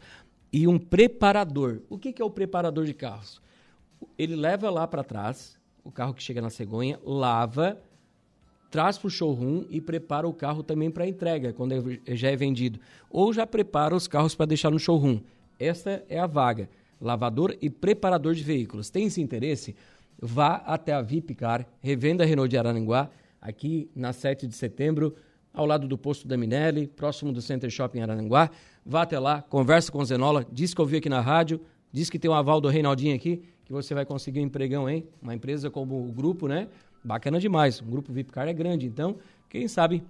e 0.53 0.67
um 0.67 0.77
preparador. 0.77 1.81
O 1.89 1.97
que, 1.97 2.13
que 2.13 2.21
é 2.21 2.25
o 2.25 2.29
preparador 2.29 2.85
de 2.85 2.93
carros? 2.93 3.41
Ele 4.17 4.35
leva 4.35 4.69
lá 4.69 4.87
para 4.87 5.03
trás, 5.03 5.57
o 5.83 5.91
carro 5.91 6.13
que 6.13 6.21
chega 6.21 6.41
na 6.41 6.49
cegonha, 6.49 6.99
lava, 7.03 7.81
traz 8.69 8.97
para 8.97 9.07
o 9.07 9.11
showroom 9.11 9.65
e 9.69 9.81
prepara 9.81 10.27
o 10.27 10.33
carro 10.33 10.63
também 10.63 10.89
para 10.89 11.07
entrega, 11.07 11.51
quando 11.51 11.99
já 12.07 12.29
é 12.29 12.35
vendido. 12.35 12.79
Ou 13.09 13.33
já 13.33 13.45
prepara 13.45 13.95
os 13.95 14.07
carros 14.07 14.35
para 14.35 14.45
deixar 14.45 14.69
no 14.69 14.79
showroom. 14.79 15.19
Esta 15.59 16.03
é 16.07 16.19
a 16.19 16.27
vaga. 16.27 16.69
Lavador 16.99 17.57
e 17.61 17.69
preparador 17.69 18.35
de 18.35 18.43
veículos. 18.43 18.89
Tem 18.89 19.05
esse 19.05 19.21
interesse? 19.21 19.75
Vá 20.19 20.55
até 20.65 20.93
a 20.93 21.01
Vipcar, 21.01 21.67
revenda 21.81 22.23
Renault 22.23 22.49
de 22.49 22.57
Araranguá, 22.57 23.09
aqui 23.41 23.89
na 23.95 24.13
7 24.13 24.45
de 24.45 24.55
setembro, 24.55 25.15
ao 25.53 25.65
lado 25.65 25.87
do 25.87 25.97
posto 25.97 26.27
da 26.27 26.37
Minelli, 26.37 26.87
próximo 26.87 27.33
do 27.33 27.41
Center 27.41 27.69
Shopping 27.69 28.01
Araranguá. 28.01 28.49
Vá 28.85 29.01
até 29.01 29.19
lá, 29.19 29.41
conversa 29.41 29.91
com 29.91 29.99
o 29.99 30.05
Zenola, 30.05 30.45
diz 30.51 30.73
que 30.73 30.81
ouviu 30.81 30.99
aqui 30.99 31.09
na 31.09 31.19
rádio, 31.19 31.59
diz 31.91 32.09
que 32.09 32.19
tem 32.19 32.29
um 32.29 32.33
aval 32.33 32.61
do 32.61 32.69
Reinaldinho 32.69 33.15
aqui, 33.15 33.43
que 33.65 33.73
você 33.73 33.93
vai 33.93 34.05
conseguir 34.05 34.39
um 34.39 34.43
empregão, 34.43 34.89
hein? 34.89 35.05
Uma 35.21 35.35
empresa 35.35 35.69
como 35.69 36.07
o 36.07 36.11
grupo, 36.11 36.47
né? 36.47 36.67
Bacana 37.03 37.39
demais. 37.39 37.81
O 37.81 37.85
grupo 37.85 38.13
Vipcar 38.13 38.47
é 38.47 38.53
grande, 38.53 38.85
então, 38.85 39.17
quem 39.49 39.67
sabe 39.67 40.03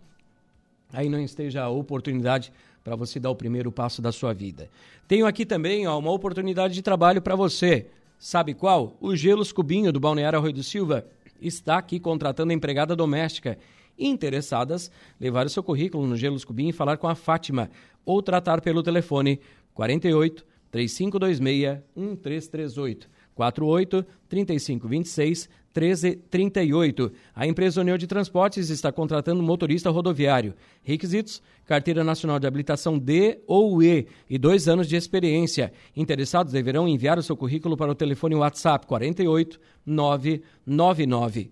aí 0.94 1.10
não 1.10 1.20
esteja 1.20 1.64
a 1.64 1.70
oportunidade 1.70 2.52
para 2.84 2.96
você 2.96 3.20
dar 3.20 3.30
o 3.30 3.36
primeiro 3.36 3.72
passo 3.72 4.02
da 4.02 4.12
sua 4.12 4.34
vida. 4.34 4.70
Tenho 5.08 5.26
aqui 5.26 5.46
também 5.46 5.88
ó, 5.88 5.98
uma 5.98 6.12
oportunidade 6.12 6.74
de 6.74 6.82
trabalho 6.82 7.22
para 7.22 7.36
você. 7.36 7.88
Sabe 8.20 8.54
qual? 8.54 8.96
O 9.00 9.16
Gelos 9.16 9.52
Cubinho 9.52 9.92
do 9.92 10.00
Balneário 10.00 10.38
Arroio 10.38 10.54
do 10.54 10.64
Silva 10.64 11.06
está 11.42 11.78
aqui 11.78 12.00
contratando 12.00 12.54
empregada 12.54 12.96
doméstica. 12.96 13.58
Interessadas, 13.98 14.92
levar 15.20 15.46
o 15.46 15.50
seu 15.50 15.62
currículo 15.62 16.08
no 16.08 16.16
Gelos 16.16 16.46
Cubim 16.46 16.70
e 16.70 16.74
falar 16.74 16.98
com 16.98 17.08
a 17.08 17.16
Fátima 17.16 17.70
ou 18.06 18.22
tratar 18.22 18.62
pelo 18.62 18.82
telefone 18.82 19.40
48 19.74 20.46
3526 20.72 21.82
1338 21.96 23.10
48 23.36 24.06
3526 24.28 25.50
1338. 25.74 27.12
A 27.34 27.48
empresa 27.48 27.80
União 27.82 27.98
de 27.98 28.06
Transportes 28.06 28.70
está 28.70 28.92
contratando 28.92 29.42
motorista 29.42 29.90
rodoviário. 29.90 30.54
Requisitos: 30.84 31.42
carteira 31.66 32.04
nacional 32.04 32.38
de 32.40 32.48
habilitação 32.48 33.00
D 33.00 33.40
ou 33.48 33.82
E 33.82 34.06
e 34.30 34.38
dois 34.38 34.68
anos 34.68 34.88
de 34.88 34.96
experiência. 34.96 35.74
Interessados 35.96 36.54
deverão 36.54 36.88
enviar 36.88 37.18
o 37.18 37.24
seu 37.24 37.36
currículo 37.38 37.76
para 37.78 37.92
o 37.92 37.96
telefone 37.96 38.36
WhatsApp 38.36 38.86
48 38.86 39.60
999 39.86 41.52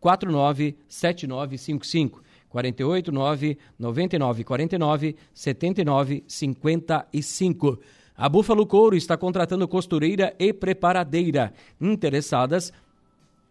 497955. 0.00 2.22
48 2.50 3.10
9 3.10 3.58
99 3.78 4.44
49 4.44 5.16
79 5.32 6.24
55. 6.28 7.80
A 8.16 8.28
Búfalo 8.28 8.64
Couro 8.64 8.94
está 8.94 9.16
contratando 9.16 9.66
costureira 9.66 10.32
e 10.38 10.52
preparadeira. 10.52 11.52
Interessadas, 11.80 12.72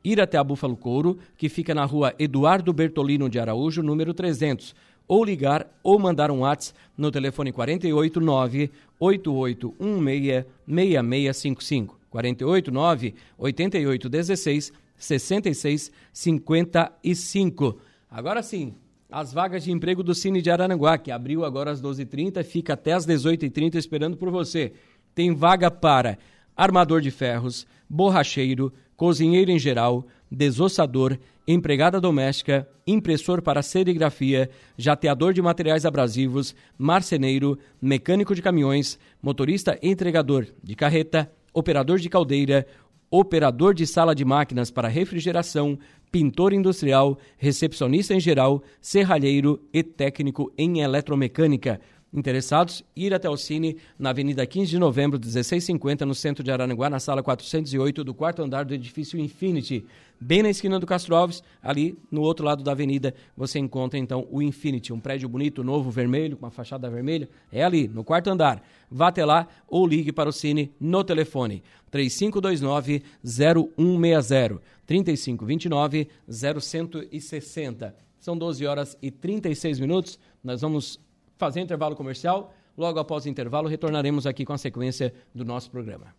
ir 0.02 0.22
até 0.22 0.38
a 0.38 0.44
Búfalo 0.44 0.78
Couro, 0.78 1.20
que 1.38 1.50
fica 1.50 1.76
na 1.76 1.84
rua 1.84 2.16
Eduardo 2.18 2.72
Bertolino 2.72 3.30
de 3.30 3.40
Araújo, 3.40 3.84
número 3.84 4.14
300, 4.14 4.74
ou 5.06 5.26
ligar 5.26 5.68
ou 5.84 6.00
mandar 6.00 6.32
um 6.32 6.40
WhatsApp 6.40 6.80
no 6.98 7.12
telefone 7.12 7.52
489 7.52 8.72
8816 9.00 10.46
6655. 10.66 12.00
489 12.10 13.16
8816 13.38 14.72
6655. 14.98 17.78
Agora 18.10 18.42
sim, 18.42 18.74
as 19.14 19.32
vagas 19.32 19.64
de 19.64 19.72
emprego 19.72 20.02
do 20.02 20.16
Cine 20.16 20.42
de 20.42 20.50
Araranguá, 20.50 20.98
que 20.98 21.12
abriu 21.12 21.46
agora 21.46 21.70
às 21.70 21.80
12h30, 21.80 22.44
fica 22.44 22.74
até 22.74 22.94
às 22.94 23.06
18h30 23.06 23.76
esperando 23.76 24.18
por 24.18 24.32
você. 24.32 24.74
Tem 25.14 25.36
vaga 25.36 25.70
para 25.70 26.18
armador 26.58 27.00
de 27.00 27.12
ferros, 27.12 27.68
borracheiro, 27.88 28.74
cozinheiro 28.98 29.52
em 29.52 29.60
geral, 29.60 30.04
desossador, 30.32 31.16
empregada 31.48 32.02
doméstica, 32.02 32.68
impressor 32.88 33.40
para 33.44 33.62
serigrafia, 33.62 34.50
jateador 34.76 35.32
de 35.32 35.44
materiais 35.44 35.86
abrasivos, 35.86 36.56
marceneiro, 36.76 37.60
mecânico 37.80 38.34
de 38.34 38.42
caminhões, 38.42 38.98
motorista 39.22 39.78
entregador 39.84 40.48
de 40.64 40.76
carreta, 40.76 41.32
operador 41.54 42.00
de 42.00 42.10
caldeira, 42.10 42.66
operador 43.12 43.76
de 43.76 43.86
sala 43.86 44.16
de 44.16 44.26
máquinas 44.26 44.72
para 44.72 44.88
refrigeração, 44.88 45.78
pintor 46.14 46.54
industrial, 46.54 47.18
recepcionista 47.40 48.14
em 48.14 48.20
geral, 48.20 48.62
serralheiro 48.80 49.60
e 49.74 49.82
técnico 49.82 50.54
em 50.56 50.82
eletromecânica. 50.82 51.82
Interessados, 52.14 52.84
ir 52.96 53.12
até 53.16 53.28
o 53.28 53.36
Cine 53.36 53.78
na 53.98 54.12
Avenida 54.12 54.46
15 54.46 54.70
de 54.70 54.78
Novembro, 54.78 55.20
1650, 55.20 56.06
no 56.06 56.14
centro 56.14 56.44
de 56.44 56.52
Araranguá, 56.52 56.88
na 56.88 57.00
sala 57.00 57.24
408 57.24 58.04
do 58.04 58.14
quarto 58.14 58.44
andar 58.44 58.64
do 58.64 58.76
edifício 58.76 59.20
Infinity. 59.20 59.84
Bem 60.22 60.44
na 60.44 60.52
esquina 60.52 60.80
do 60.80 60.86
Castro 60.86 61.16
Alves, 61.16 61.42
ali 61.64 61.98
no 62.12 62.22
outro 62.22 62.46
lado 62.46 62.64
da 62.64 62.74
avenida, 62.74 63.16
você 63.36 63.58
encontra 63.58 63.98
então 63.98 64.28
o 64.30 64.40
Infinity, 64.40 64.94
um 64.94 65.00
prédio 65.00 65.28
bonito, 65.28 65.64
novo, 65.64 65.90
vermelho, 65.90 66.38
com 66.38 66.46
uma 66.46 66.52
fachada 66.52 66.88
vermelha. 66.88 67.28
É 67.52 67.64
ali, 67.64 67.88
no 67.88 68.04
quarto 68.04 68.30
andar. 68.30 68.64
Vá 68.92 69.08
até 69.08 69.26
lá 69.26 69.48
ou 69.68 69.88
ligue 69.88 70.12
para 70.12 70.30
o 70.30 70.32
Cine 70.32 70.72
no 70.80 71.04
telefone 71.04 71.64
3529 71.90 73.02
0160 73.26 74.62
3529 74.86 76.08
0160. 76.28 77.96
São 78.20 78.38
12 78.38 78.66
horas 78.66 78.98
e 79.02 79.12
36 79.12 79.80
minutos. 79.80 80.20
Nós 80.44 80.62
vamos 80.62 81.00
fazer 81.38 81.62
intervalo 81.62 81.96
comercial. 81.96 82.54
Logo 82.78 83.00
após 83.00 83.26
o 83.26 83.30
intervalo, 83.30 83.68
retornaremos 83.68 84.26
aqui 84.26 84.46
com 84.46 84.54
a 84.54 84.58
sequência 84.58 85.14
do 85.34 85.46
nosso 85.46 85.70
programa. 85.70 86.14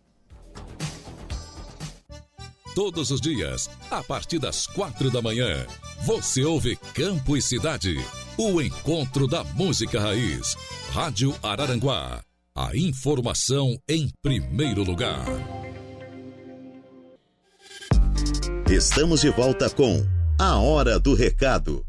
Todos 2.75 3.09
os 3.09 3.21
dias, 3.21 3.69
a 3.89 4.03
partir 4.03 4.37
das 4.37 4.67
quatro 4.67 5.09
da 5.09 5.21
manhã, 5.21 5.65
você 6.05 6.43
ouve 6.43 6.75
Campo 6.93 7.37
e 7.37 7.41
Cidade. 7.41 7.95
O 8.37 8.61
encontro 8.61 9.27
da 9.27 9.45
música 9.45 9.99
raiz. 9.99 10.55
Rádio 10.91 11.33
Araranguá. 11.41 12.21
A 12.53 12.75
informação 12.75 13.77
em 13.87 14.09
primeiro 14.21 14.83
lugar. 14.83 15.25
Estamos 18.69 19.21
de 19.21 19.29
volta 19.29 19.69
com 19.69 20.03
A 20.39 20.59
Hora 20.59 20.99
do 20.99 21.13
Recado. 21.13 21.85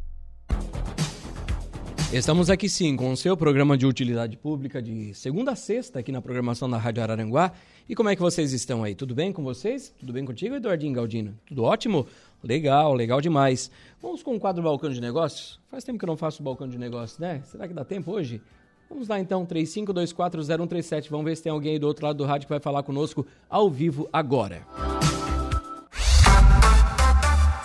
Estamos 2.12 2.50
aqui 2.50 2.68
sim 2.68 2.94
com 2.94 3.12
o 3.12 3.16
seu 3.16 3.34
programa 3.34 3.78
de 3.78 3.86
utilidade 3.86 4.36
pública 4.36 4.82
de 4.82 5.14
segunda 5.14 5.52
a 5.52 5.56
sexta 5.56 6.00
aqui 6.00 6.12
na 6.12 6.20
programação 6.20 6.68
da 6.68 6.76
Rádio 6.76 7.02
Araranguá. 7.02 7.50
E 7.88 7.94
como 7.94 8.10
é 8.10 8.14
que 8.14 8.20
vocês 8.20 8.52
estão 8.52 8.84
aí? 8.84 8.94
Tudo 8.94 9.14
bem 9.14 9.32
com 9.32 9.42
vocês? 9.42 9.90
Tudo 9.98 10.12
bem 10.12 10.26
contigo, 10.26 10.54
Eduardinho 10.54 10.92
Galdino? 10.92 11.34
Tudo 11.46 11.62
ótimo? 11.62 12.06
Legal, 12.44 12.92
legal 12.92 13.22
demais. 13.22 13.70
Vamos 14.02 14.22
com 14.22 14.36
o 14.36 14.38
quadro 14.38 14.62
Balcão 14.62 14.90
de 14.90 15.00
Negócios? 15.00 15.58
Faz 15.70 15.82
tempo 15.82 15.98
que 15.98 16.04
eu 16.04 16.08
não 16.08 16.16
faço 16.16 16.42
Balcão 16.42 16.68
de 16.68 16.76
Negócios, 16.76 17.18
né? 17.18 17.40
Será 17.46 17.66
que 17.66 17.72
dá 17.72 17.86
tempo 17.86 18.12
hoje? 18.12 18.38
Vamos 18.86 19.08
lá 19.08 19.18
então, 19.18 19.46
35240137. 19.46 21.08
Vamos 21.08 21.24
ver 21.24 21.36
se 21.36 21.42
tem 21.42 21.50
alguém 21.50 21.72
aí 21.72 21.78
do 21.78 21.86
outro 21.86 22.04
lado 22.04 22.18
do 22.18 22.24
rádio 22.26 22.46
que 22.46 22.52
vai 22.52 22.60
falar 22.60 22.82
conosco 22.82 23.26
ao 23.48 23.70
vivo 23.70 24.06
agora. 24.12 24.60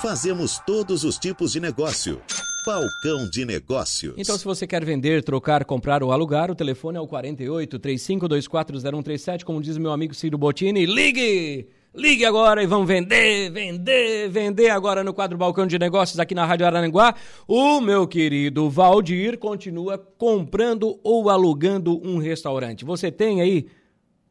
Fazemos 0.01 0.59
todos 0.65 1.03
os 1.03 1.19
tipos 1.19 1.51
de 1.51 1.59
negócio 1.59 2.19
Balcão 2.65 3.29
de 3.29 3.45
Negócios. 3.45 4.15
Então, 4.17 4.35
se 4.35 4.43
você 4.43 4.65
quer 4.65 4.83
vender, 4.83 5.23
trocar, 5.23 5.63
comprar 5.63 6.01
ou 6.01 6.11
alugar, 6.11 6.49
o 6.49 6.55
telefone 6.55 6.97
é 6.97 6.99
o 6.99 7.05
48 7.05 7.79
35240137, 7.79 9.43
como 9.43 9.61
diz 9.61 9.77
meu 9.77 9.91
amigo 9.91 10.15
Ciro 10.15 10.39
Bottini. 10.39 10.87
Ligue! 10.87 11.67
Ligue 11.93 12.25
agora 12.25 12.63
e 12.63 12.65
vamos 12.65 12.87
vender, 12.87 13.51
vender, 13.51 14.27
vender 14.29 14.69
agora 14.71 15.03
no 15.03 15.13
quadro 15.13 15.37
Balcão 15.37 15.67
de 15.67 15.77
Negócios 15.77 16.19
aqui 16.19 16.33
na 16.33 16.47
Rádio 16.47 16.65
Araranguá. 16.65 17.13
O 17.47 17.79
meu 17.79 18.07
querido 18.07 18.71
Valdir 18.71 19.37
continua 19.37 19.99
comprando 19.99 20.99
ou 21.03 21.29
alugando 21.29 22.01
um 22.03 22.17
restaurante. 22.17 22.83
Você 22.83 23.11
tem 23.11 23.39
aí 23.39 23.67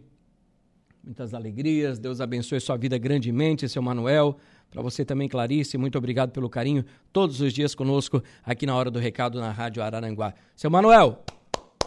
muitas 1.04 1.34
alegrias. 1.34 1.98
Deus 1.98 2.22
abençoe 2.22 2.60
sua 2.60 2.78
vida 2.78 2.96
grandemente, 3.00 3.68
seu 3.68 3.82
Manuel. 3.82 4.38
Para 4.70 4.84
você 4.84 5.04
também, 5.04 5.28
Clarice, 5.28 5.80
muito 5.80 5.98
obrigado 5.98 6.32
pelo 6.32 6.48
carinho 6.48 6.86
todos 7.12 7.42
os 7.42 7.52
dias 7.52 7.74
conosco 7.74 8.24
aqui 8.44 8.68
na 8.68 8.76
Hora 8.76 8.92
do 8.92 9.00
Recado 9.00 9.40
na 9.40 9.52
Rádio 9.52 9.82
Araranguá. 9.82 10.36
Seu 10.56 10.70
Manuel, 10.70 11.24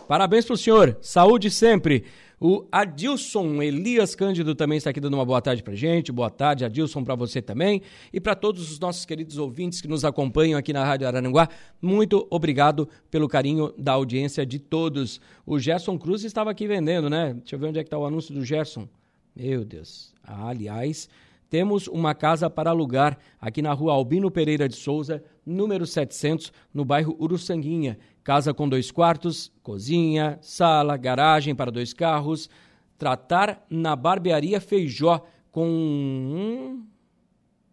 parabéns 0.08 0.44
para 0.44 0.54
o 0.54 0.58
senhor. 0.58 0.98
Saúde 1.00 1.48
sempre. 1.48 2.04
O 2.40 2.64
Adilson 2.70 3.60
Elias 3.60 4.14
Cândido 4.14 4.54
também 4.54 4.78
está 4.78 4.90
aqui 4.90 5.00
dando 5.00 5.14
uma 5.14 5.24
boa 5.24 5.42
tarde 5.42 5.60
para 5.60 5.74
gente. 5.74 6.12
Boa 6.12 6.30
tarde, 6.30 6.64
Adilson, 6.64 7.02
para 7.02 7.16
você 7.16 7.42
também. 7.42 7.82
E 8.12 8.20
para 8.20 8.36
todos 8.36 8.70
os 8.70 8.78
nossos 8.78 9.04
queridos 9.04 9.38
ouvintes 9.38 9.80
que 9.80 9.88
nos 9.88 10.04
acompanham 10.04 10.56
aqui 10.56 10.72
na 10.72 10.84
Rádio 10.84 11.08
Araranguá, 11.08 11.48
muito 11.82 12.28
obrigado 12.30 12.88
pelo 13.10 13.26
carinho 13.26 13.74
da 13.76 13.92
audiência 13.92 14.46
de 14.46 14.60
todos. 14.60 15.20
O 15.44 15.58
Gerson 15.58 15.98
Cruz 15.98 16.22
estava 16.22 16.50
aqui 16.50 16.68
vendendo, 16.68 17.10
né? 17.10 17.34
Deixa 17.34 17.56
eu 17.56 17.58
ver 17.58 17.66
onde 17.66 17.80
é 17.80 17.82
que 17.82 17.88
está 17.88 17.98
o 17.98 18.06
anúncio 18.06 18.32
do 18.32 18.44
Gerson. 18.44 18.88
Meu 19.34 19.64
Deus. 19.64 20.14
Ah, 20.22 20.48
aliás, 20.48 21.08
temos 21.50 21.88
uma 21.88 22.14
casa 22.14 22.50
para 22.50 22.70
alugar 22.70 23.18
aqui 23.40 23.62
na 23.62 23.72
rua 23.72 23.94
Albino 23.94 24.30
Pereira 24.30 24.68
de 24.68 24.76
Souza, 24.76 25.24
número 25.44 25.86
700, 25.86 26.52
no 26.72 26.84
bairro 26.84 27.16
Uruçanguinha. 27.18 27.98
Casa 28.28 28.52
com 28.52 28.68
dois 28.68 28.90
quartos, 28.90 29.50
cozinha, 29.62 30.38
sala, 30.42 30.98
garagem 30.98 31.54
para 31.54 31.70
dois 31.70 31.94
carros. 31.94 32.50
Tratar 32.98 33.64
na 33.70 33.96
barbearia 33.96 34.60
Feijó 34.60 35.24
com. 35.50 36.82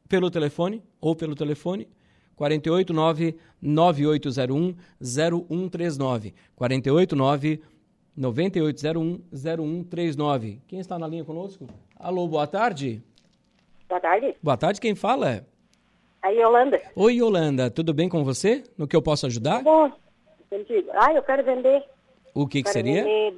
pelo 0.07 0.31
telefone 0.31 0.81
ou 1.01 1.13
pelo 1.13 1.35
telefone 1.35 1.89
489 2.37 3.35
9801 3.61 4.75
0139. 5.01 6.33
489 6.55 7.61
9801 8.15 9.19
0139. 9.33 10.61
Quem 10.67 10.79
está 10.79 10.97
na 10.97 11.05
linha 11.05 11.25
conosco? 11.25 11.67
Alô, 11.99 12.29
boa 12.29 12.47
tarde. 12.47 13.03
Boa 13.89 13.99
tarde. 13.99 14.33
Boa 14.41 14.55
tarde, 14.55 14.79
quem 14.79 14.95
fala? 14.95 15.45
A 16.21 16.29
Yolanda. 16.29 16.81
Oi, 16.95 17.15
Yolanda, 17.15 17.69
tudo 17.69 17.93
bem 17.93 18.07
com 18.07 18.23
você? 18.23 18.63
No 18.77 18.87
que 18.87 18.95
eu 18.95 19.01
posso 19.01 19.25
ajudar? 19.25 19.57
Tudo 19.57 19.65
bom. 19.65 20.04
Contigo. 20.57 20.89
Ah, 20.93 21.13
eu 21.13 21.21
quero 21.23 21.43
vender. 21.43 21.83
O 22.33 22.47
que, 22.47 22.63
que 22.63 22.69
seria? 22.69 23.03
vender 23.03 23.37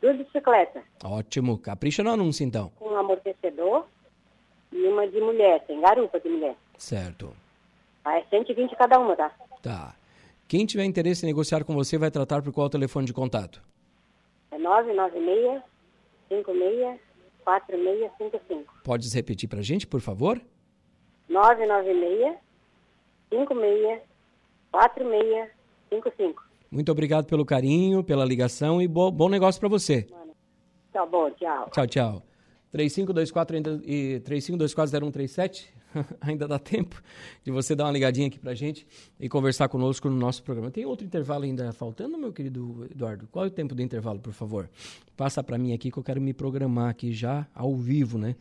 duas 0.00 0.16
bicicletas. 0.16 0.82
Ótimo, 1.02 1.58
capricha 1.58 2.02
no 2.02 2.10
anúncio 2.10 2.44
então. 2.44 2.70
Com 2.78 2.90
um 2.90 2.96
amortecedor 2.96 3.86
e 4.72 4.86
uma 4.86 5.06
de 5.08 5.20
mulher, 5.20 5.64
tem 5.66 5.80
garupa 5.80 6.20
de 6.20 6.28
mulher. 6.28 6.54
Certo. 6.76 7.34
Ah, 8.04 8.18
é 8.18 8.24
120 8.30 8.76
cada 8.76 8.98
uma, 8.98 9.16
tá? 9.16 9.32
Tá. 9.62 9.94
Quem 10.46 10.64
tiver 10.66 10.84
interesse 10.84 11.24
em 11.24 11.28
negociar 11.28 11.64
com 11.64 11.74
você 11.74 11.98
vai 11.98 12.10
tratar 12.10 12.42
por 12.42 12.52
qual 12.52 12.70
telefone 12.70 13.06
de 13.06 13.12
contato? 13.12 13.62
É 14.50 14.58
996 14.58 15.62
56 16.28 17.00
4655. 17.44 18.74
Podes 18.84 19.12
repetir 19.14 19.48
pra 19.48 19.62
gente, 19.62 19.86
por 19.86 20.00
favor? 20.00 20.40
996 21.28 22.36
56 23.30 24.00
4655. 24.70 26.47
Muito 26.70 26.92
obrigado 26.92 27.26
pelo 27.26 27.44
carinho, 27.44 28.04
pela 28.04 28.24
ligação 28.24 28.80
e 28.80 28.86
bo 28.86 29.10
bom 29.10 29.28
negócio 29.28 29.58
para 29.58 29.68
você. 29.68 30.06
Tá 30.92 31.06
bom, 31.06 31.30
tchau. 31.30 31.70
Tchau, 31.70 31.86
tchau. 31.86 32.22
3524 32.70 33.56
ainda, 33.56 33.80
e 33.84 34.20
35240137, 34.20 35.68
ainda 36.20 36.46
dá 36.46 36.58
tempo 36.58 37.02
de 37.42 37.50
você 37.50 37.74
dar 37.74 37.84
uma 37.84 37.92
ligadinha 37.92 38.26
aqui 38.26 38.38
pra 38.38 38.54
gente 38.54 38.86
e 39.18 39.28
conversar 39.28 39.68
conosco 39.68 40.08
no 40.10 40.16
nosso 40.16 40.42
programa. 40.42 40.70
Tem 40.70 40.84
outro 40.84 41.06
intervalo 41.06 41.44
ainda 41.44 41.72
faltando, 41.72 42.18
meu 42.18 42.32
querido 42.32 42.86
Eduardo? 42.90 43.26
Qual 43.28 43.44
é 43.44 43.48
o 43.48 43.50
tempo 43.50 43.74
do 43.74 43.80
intervalo, 43.80 44.18
por 44.20 44.32
favor? 44.32 44.68
Passa 45.16 45.42
para 45.42 45.56
mim 45.56 45.72
aqui 45.72 45.90
que 45.90 45.98
eu 45.98 46.02
quero 46.02 46.20
me 46.20 46.34
programar 46.34 46.90
aqui 46.90 47.12
já 47.12 47.46
ao 47.54 47.74
vivo, 47.74 48.18
né? 48.18 48.36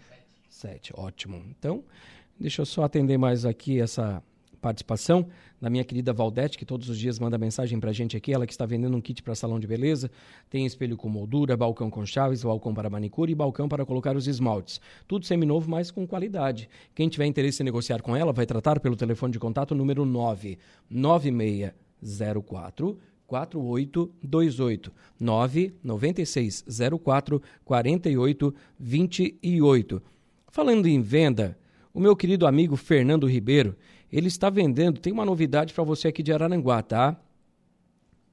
Sete, 0.49 0.91
ótimo. 0.95 1.41
Então, 1.57 1.83
deixa 2.37 2.61
eu 2.61 2.65
só 2.65 2.83
atender 2.83 3.17
mais 3.17 3.45
aqui 3.45 3.79
essa 3.79 4.21
participação 4.61 5.27
da 5.59 5.69
minha 5.69 5.83
querida 5.83 6.13
Valdete, 6.13 6.57
que 6.57 6.65
todos 6.65 6.87
os 6.89 6.97
dias 6.97 7.19
manda 7.19 7.37
mensagem 7.37 7.79
pra 7.79 7.91
gente 7.91 8.17
aqui, 8.17 8.33
ela 8.33 8.45
que 8.45 8.53
está 8.53 8.65
vendendo 8.65 8.95
um 8.95 9.01
kit 9.01 9.21
para 9.23 9.35
salão 9.35 9.59
de 9.59 9.67
beleza, 9.67 10.09
tem 10.49 10.65
espelho 10.65 10.95
com 10.95 11.09
moldura, 11.09 11.57
balcão 11.57 11.89
com 11.89 12.05
chaves, 12.05 12.43
balcão 12.43 12.73
para 12.73 12.89
manicure 12.89 13.29
e 13.31 13.35
balcão 13.35 13.67
para 13.67 13.85
colocar 13.85 14.15
os 14.15 14.25
esmaltes. 14.27 14.79
Tudo 15.07 15.25
seminovo, 15.25 15.69
mas 15.69 15.91
com 15.91 16.07
qualidade. 16.07 16.69
Quem 16.93 17.09
tiver 17.09 17.25
interesse 17.25 17.63
em 17.63 17.65
negociar 17.65 18.01
com 18.01 18.15
ela, 18.15 18.31
vai 18.33 18.45
tratar 18.45 18.79
pelo 18.79 18.95
telefone 18.95 19.33
de 19.33 19.39
contato 19.39 19.75
número 19.75 20.05
99604 20.05 22.97
4828 23.27 24.91
99604 25.19 27.41
4828. 27.65 30.01
Falando 30.49 30.87
em 30.87 31.01
venda, 31.01 31.57
o 31.93 31.99
meu 31.99 32.15
querido 32.15 32.47
amigo 32.47 32.75
Fernando 32.75 33.27
Ribeiro, 33.27 33.75
ele 34.11 34.27
está 34.27 34.49
vendendo, 34.49 34.99
tem 34.99 35.11
uma 35.11 35.25
novidade 35.25 35.73
para 35.73 35.83
você 35.83 36.07
aqui 36.07 36.23
de 36.23 36.31
Araranguá, 36.31 36.81
tá? 36.81 37.19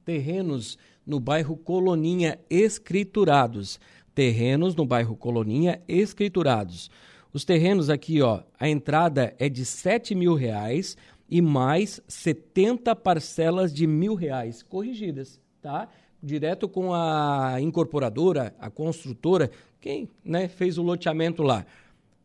Terrenos 0.03 0.77
no 1.05 1.19
bairro 1.19 1.57
Coloninha 1.57 2.39
escriturados. 2.49 3.79
Terrenos 4.13 4.75
no 4.75 4.85
bairro 4.85 5.15
Coloninha 5.15 5.81
escriturados. 5.87 6.89
Os 7.33 7.43
terrenos 7.43 7.89
aqui, 7.89 8.21
ó, 8.21 8.43
a 8.57 8.69
entrada 8.69 9.35
é 9.37 9.49
de 9.49 9.65
7 9.65 10.15
mil 10.15 10.35
reais 10.35 10.95
e 11.29 11.41
mais 11.41 12.01
70 12.07 12.95
parcelas 12.95 13.73
de 13.73 13.85
mil 13.85 14.15
reais 14.15 14.63
corrigidas, 14.63 15.41
tá? 15.61 15.89
Direto 16.23 16.69
com 16.69 16.93
a 16.93 17.57
incorporadora, 17.59 18.55
a 18.57 18.69
construtora, 18.69 19.51
quem 19.81 20.09
né, 20.23 20.47
fez 20.47 20.77
o 20.77 20.81
loteamento 20.81 21.43
lá. 21.43 21.65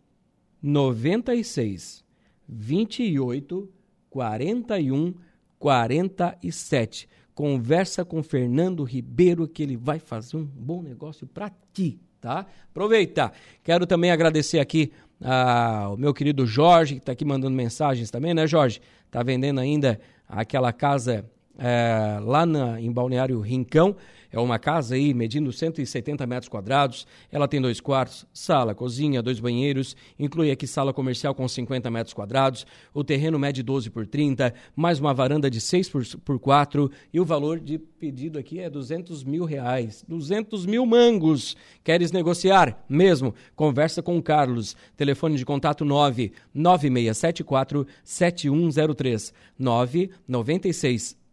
96 0.61 2.03
28 2.47 3.69
41 4.15 5.13
47. 5.59 7.09
Conversa 7.33 8.05
com 8.05 8.23
Fernando 8.23 8.81
Ribeiro 8.85 9.45
que 9.45 9.61
ele 9.61 9.75
vai 9.75 9.99
fazer 9.99 10.37
um 10.37 10.45
bom 10.45 10.81
negócio 10.81 11.27
para 11.27 11.51
ti, 11.73 11.99
tá? 12.21 12.45
Aproveita. 12.71 13.33
Quero 13.61 13.85
também 13.85 14.11
agradecer 14.11 14.59
aqui 14.59 14.93
ao 15.21 15.97
meu 15.97 16.13
querido 16.13 16.45
Jorge, 16.45 16.95
que 16.95 16.99
está 17.01 17.11
aqui 17.11 17.25
mandando 17.25 17.57
mensagens 17.57 18.09
também, 18.09 18.33
né, 18.33 18.47
Jorge? 18.47 18.81
Está 19.05 19.21
vendendo 19.21 19.59
ainda 19.59 19.99
aquela 20.29 20.71
casa 20.71 21.29
é, 21.57 22.19
lá 22.21 22.45
na, 22.45 22.79
em 22.79 22.91
Balneário 22.91 23.39
Rincão. 23.39 23.95
É 24.35 24.39
uma 24.39 24.59
casa 24.59 24.95
aí 24.95 25.13
medindo 25.13 25.49
170 25.49 26.27
metros 26.27 26.49
quadrados. 26.49 27.07
Ela 27.31 27.47
tem 27.47 27.61
dois 27.61 27.79
quartos, 27.79 28.25
sala, 28.33 28.75
cozinha, 28.75 29.21
dois 29.21 29.39
banheiros. 29.39 29.95
Inclui 30.19 30.51
aqui 30.51 30.67
sala 30.67 30.93
comercial 30.93 31.33
com 31.33 31.47
50 31.47 31.89
metros 31.89 32.13
quadrados. 32.13 32.67
O 32.93 33.01
terreno 33.01 33.39
mede 33.39 33.63
12 33.63 33.89
por 33.89 34.05
30, 34.05 34.53
mais 34.75 34.99
uma 34.99 35.13
varanda 35.13 35.49
de 35.49 35.61
6 35.61 35.87
por, 35.87 36.05
por 36.25 36.37
4. 36.37 36.91
E 37.13 37.19
o 37.21 37.23
valor 37.23 37.61
de 37.61 37.77
pedido 37.77 38.37
aqui 38.37 38.59
é 38.59 38.69
200 38.69 39.23
mil 39.23 39.45
reais. 39.45 40.03
200 40.05 40.65
mil 40.65 40.85
mangos. 40.85 41.55
Queres 41.81 42.11
negociar? 42.11 42.83
Mesmo. 42.89 43.33
Conversa 43.55 44.03
com 44.03 44.17
o 44.17 44.21
Carlos. 44.21 44.75
Telefone 44.97 45.37
de 45.37 45.45
contato 45.45 45.85
9 45.85 46.33
9674 46.53 47.87
7103 48.03 49.33
996 49.57 51.24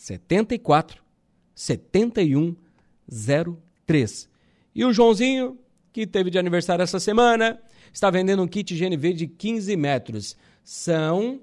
74 0.00 1.02
7103. 1.54 4.28
E 4.74 4.84
o 4.84 4.92
Joãozinho, 4.94 5.58
que 5.92 6.06
teve 6.06 6.30
de 6.30 6.38
aniversário 6.38 6.82
essa 6.82 6.98
semana, 6.98 7.60
está 7.92 8.08
vendendo 8.08 8.42
um 8.42 8.48
kit 8.48 8.74
GNV 8.74 9.12
de 9.12 9.26
15 9.26 9.76
metros. 9.76 10.38
São 10.64 11.38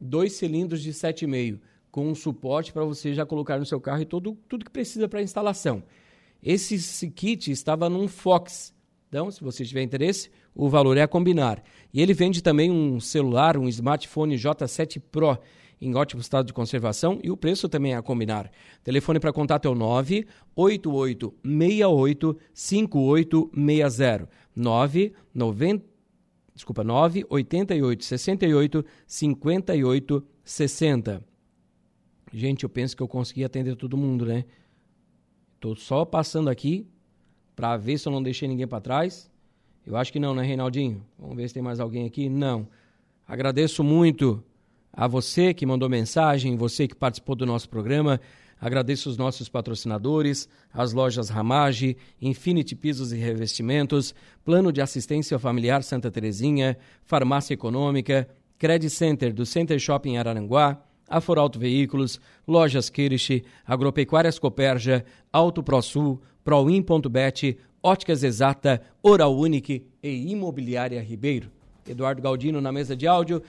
dois 0.00 0.32
cilindros 0.32 0.82
de 0.82 0.90
7,5, 0.90 1.60
com 1.90 2.08
um 2.08 2.14
suporte 2.14 2.72
para 2.72 2.84
você 2.84 3.12
já 3.12 3.26
colocar 3.26 3.58
no 3.58 3.66
seu 3.66 3.78
carro 3.78 4.00
e 4.00 4.06
todo, 4.06 4.38
tudo 4.48 4.64
que 4.64 4.70
precisa 4.70 5.06
para 5.06 5.20
instalação. 5.20 5.82
Esse, 6.42 6.76
esse 6.76 7.10
kit 7.10 7.50
estava 7.50 7.90
num 7.90 8.08
Fox. 8.08 8.72
Então, 9.08 9.30
se 9.30 9.44
você 9.44 9.66
tiver 9.66 9.82
interesse, 9.82 10.30
o 10.54 10.70
valor 10.70 10.96
é 10.96 11.02
a 11.02 11.08
combinar. 11.08 11.62
E 11.92 12.00
ele 12.00 12.14
vende 12.14 12.42
também 12.42 12.70
um 12.70 12.98
celular, 13.00 13.58
um 13.58 13.68
smartphone 13.68 14.36
J7 14.36 14.98
Pro 15.10 15.38
em 15.80 15.94
ótimo 15.94 16.20
estado 16.20 16.46
de 16.46 16.52
conservação 16.52 17.20
e 17.22 17.30
o 17.30 17.36
preço 17.36 17.68
também 17.68 17.92
é 17.92 17.96
a 17.96 18.02
combinar. 18.02 18.50
Telefone 18.82 19.20
para 19.20 19.32
contato 19.32 19.66
é 19.66 19.70
o 19.70 19.74
98868 19.74 22.36
5860. 22.52 24.28
990 24.56 25.98
desculpa, 26.58 26.82
988 26.82 28.04
68 28.04 28.84
58 29.06 30.26
60. 30.44 31.24
Gente, 32.32 32.64
eu 32.64 32.68
penso 32.68 32.96
que 32.96 33.02
eu 33.02 33.08
consegui 33.08 33.44
atender 33.44 33.76
todo 33.76 33.96
mundo, 33.96 34.26
né? 34.26 34.44
Tô 35.60 35.74
só 35.76 36.04
passando 36.04 36.50
aqui 36.50 36.86
para 37.54 37.76
ver 37.76 37.98
se 37.98 38.08
eu 38.08 38.12
não 38.12 38.22
deixei 38.22 38.48
ninguém 38.48 38.66
para 38.66 38.80
trás. 38.80 39.30
Eu 39.86 39.96
acho 39.96 40.12
que 40.12 40.18
não, 40.18 40.34
né, 40.34 40.42
Reinaldinho? 40.42 41.04
Vamos 41.18 41.36
ver 41.36 41.48
se 41.48 41.54
tem 41.54 41.62
mais 41.62 41.80
alguém 41.80 42.06
aqui. 42.06 42.28
Não. 42.28 42.68
Agradeço 43.26 43.82
muito 43.82 44.42
a 44.98 45.06
você 45.06 45.54
que 45.54 45.64
mandou 45.64 45.88
mensagem, 45.88 46.56
você 46.56 46.88
que 46.88 46.94
participou 46.96 47.36
do 47.36 47.46
nosso 47.46 47.68
programa. 47.68 48.20
Agradeço 48.60 49.08
os 49.08 49.16
nossos 49.16 49.48
patrocinadores, 49.48 50.48
as 50.74 50.92
lojas 50.92 51.28
Ramage, 51.28 51.96
Infinity 52.20 52.74
Pisos 52.74 53.12
e 53.12 53.16
Revestimentos, 53.16 54.12
Plano 54.44 54.72
de 54.72 54.80
Assistência 54.80 55.38
Familiar 55.38 55.84
Santa 55.84 56.10
Terezinha, 56.10 56.76
Farmácia 57.04 57.54
Econômica, 57.54 58.28
Credit 58.58 58.90
Center 58.90 59.32
do 59.32 59.46
Center 59.46 59.78
Shopping 59.78 60.16
Araranguá, 60.16 60.82
Aforalto 61.08 61.60
Veículos, 61.60 62.20
Lojas 62.44 62.90
Kirsch, 62.90 63.44
Agropecuárias 63.64 64.36
Coperja, 64.36 65.04
Auto 65.32 65.62
ProSul, 65.62 66.20
Proin.bet, 66.42 67.56
Óticas 67.80 68.24
Exata, 68.24 68.82
Oral 69.00 69.38
Unique 69.38 69.86
e 70.02 70.32
Imobiliária 70.32 71.00
Ribeiro. 71.00 71.52
Eduardo 71.88 72.20
Galdino 72.20 72.60
na 72.60 72.72
mesa 72.72 72.96
de 72.96 73.06
áudio 73.06 73.40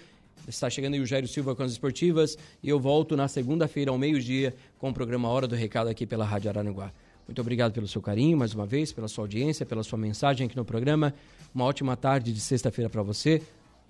Está 0.50 0.68
chegando 0.68 0.96
aí 0.96 1.00
o 1.00 1.06
Jairo 1.06 1.28
Silva 1.28 1.56
com 1.56 1.62
as 1.62 1.72
esportivas 1.72 2.36
e 2.64 2.70
eu 2.70 2.80
volto 2.80 3.16
na 3.16 3.28
segunda-feira 3.28 3.92
ao 3.92 4.00
meio-dia 4.00 4.56
com 4.80 4.90
o 4.90 4.94
programa 4.94 5.30
Hora 5.30 5.48
do 5.48 5.56
Recado 5.56 5.90
aqui 5.90 6.08
pela 6.08 6.26
Rádio 6.26 6.50
Araranguá. 6.50 6.92
Muito 7.28 7.40
obrigado 7.40 7.72
pelo 7.72 7.88
seu 7.88 8.02
carinho, 8.02 8.36
mais 8.36 8.56
uma 8.56 8.66
vez, 8.66 8.92
pela 8.92 9.08
sua 9.08 9.26
audiência, 9.26 9.64
pela 9.64 9.84
sua 9.84 10.00
mensagem 10.00 10.48
aqui 10.48 10.58
no 10.58 10.66
programa. 10.66 11.14
Uma 11.54 11.66
ótima 11.66 11.96
tarde 11.96 12.34
de 12.34 12.40
sexta-feira 12.40 12.90
para 12.90 13.04
você. 13.04 13.44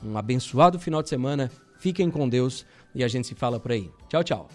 Um 0.04 0.18
abençoado 0.18 0.78
final 0.78 1.02
de 1.02 1.08
semana. 1.08 1.50
Fiquem 1.80 2.12
com 2.12 2.28
Deus 2.28 2.66
e 2.94 3.06
a 3.06 3.08
gente 3.08 3.28
se 3.28 3.36
fala 3.36 3.58
por 3.58 3.72
aí. 3.72 3.90
Tchau, 4.10 4.24
tchau. 4.26 4.50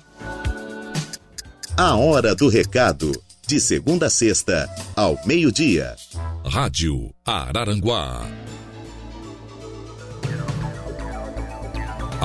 A 1.74 1.96
Hora 1.96 2.34
do 2.34 2.48
Recado. 2.48 3.12
De 3.46 3.58
segunda 3.58 4.06
a 4.06 4.10
sexta, 4.10 4.68
ao 4.94 5.18
meio-dia. 5.26 5.96
Rádio 6.44 7.14
Araranguá. 7.24 8.26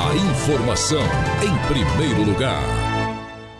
A 0.02 0.16
informação 0.16 1.04
em 1.44 1.68
primeiro 1.68 2.24
lugar. 2.24 2.89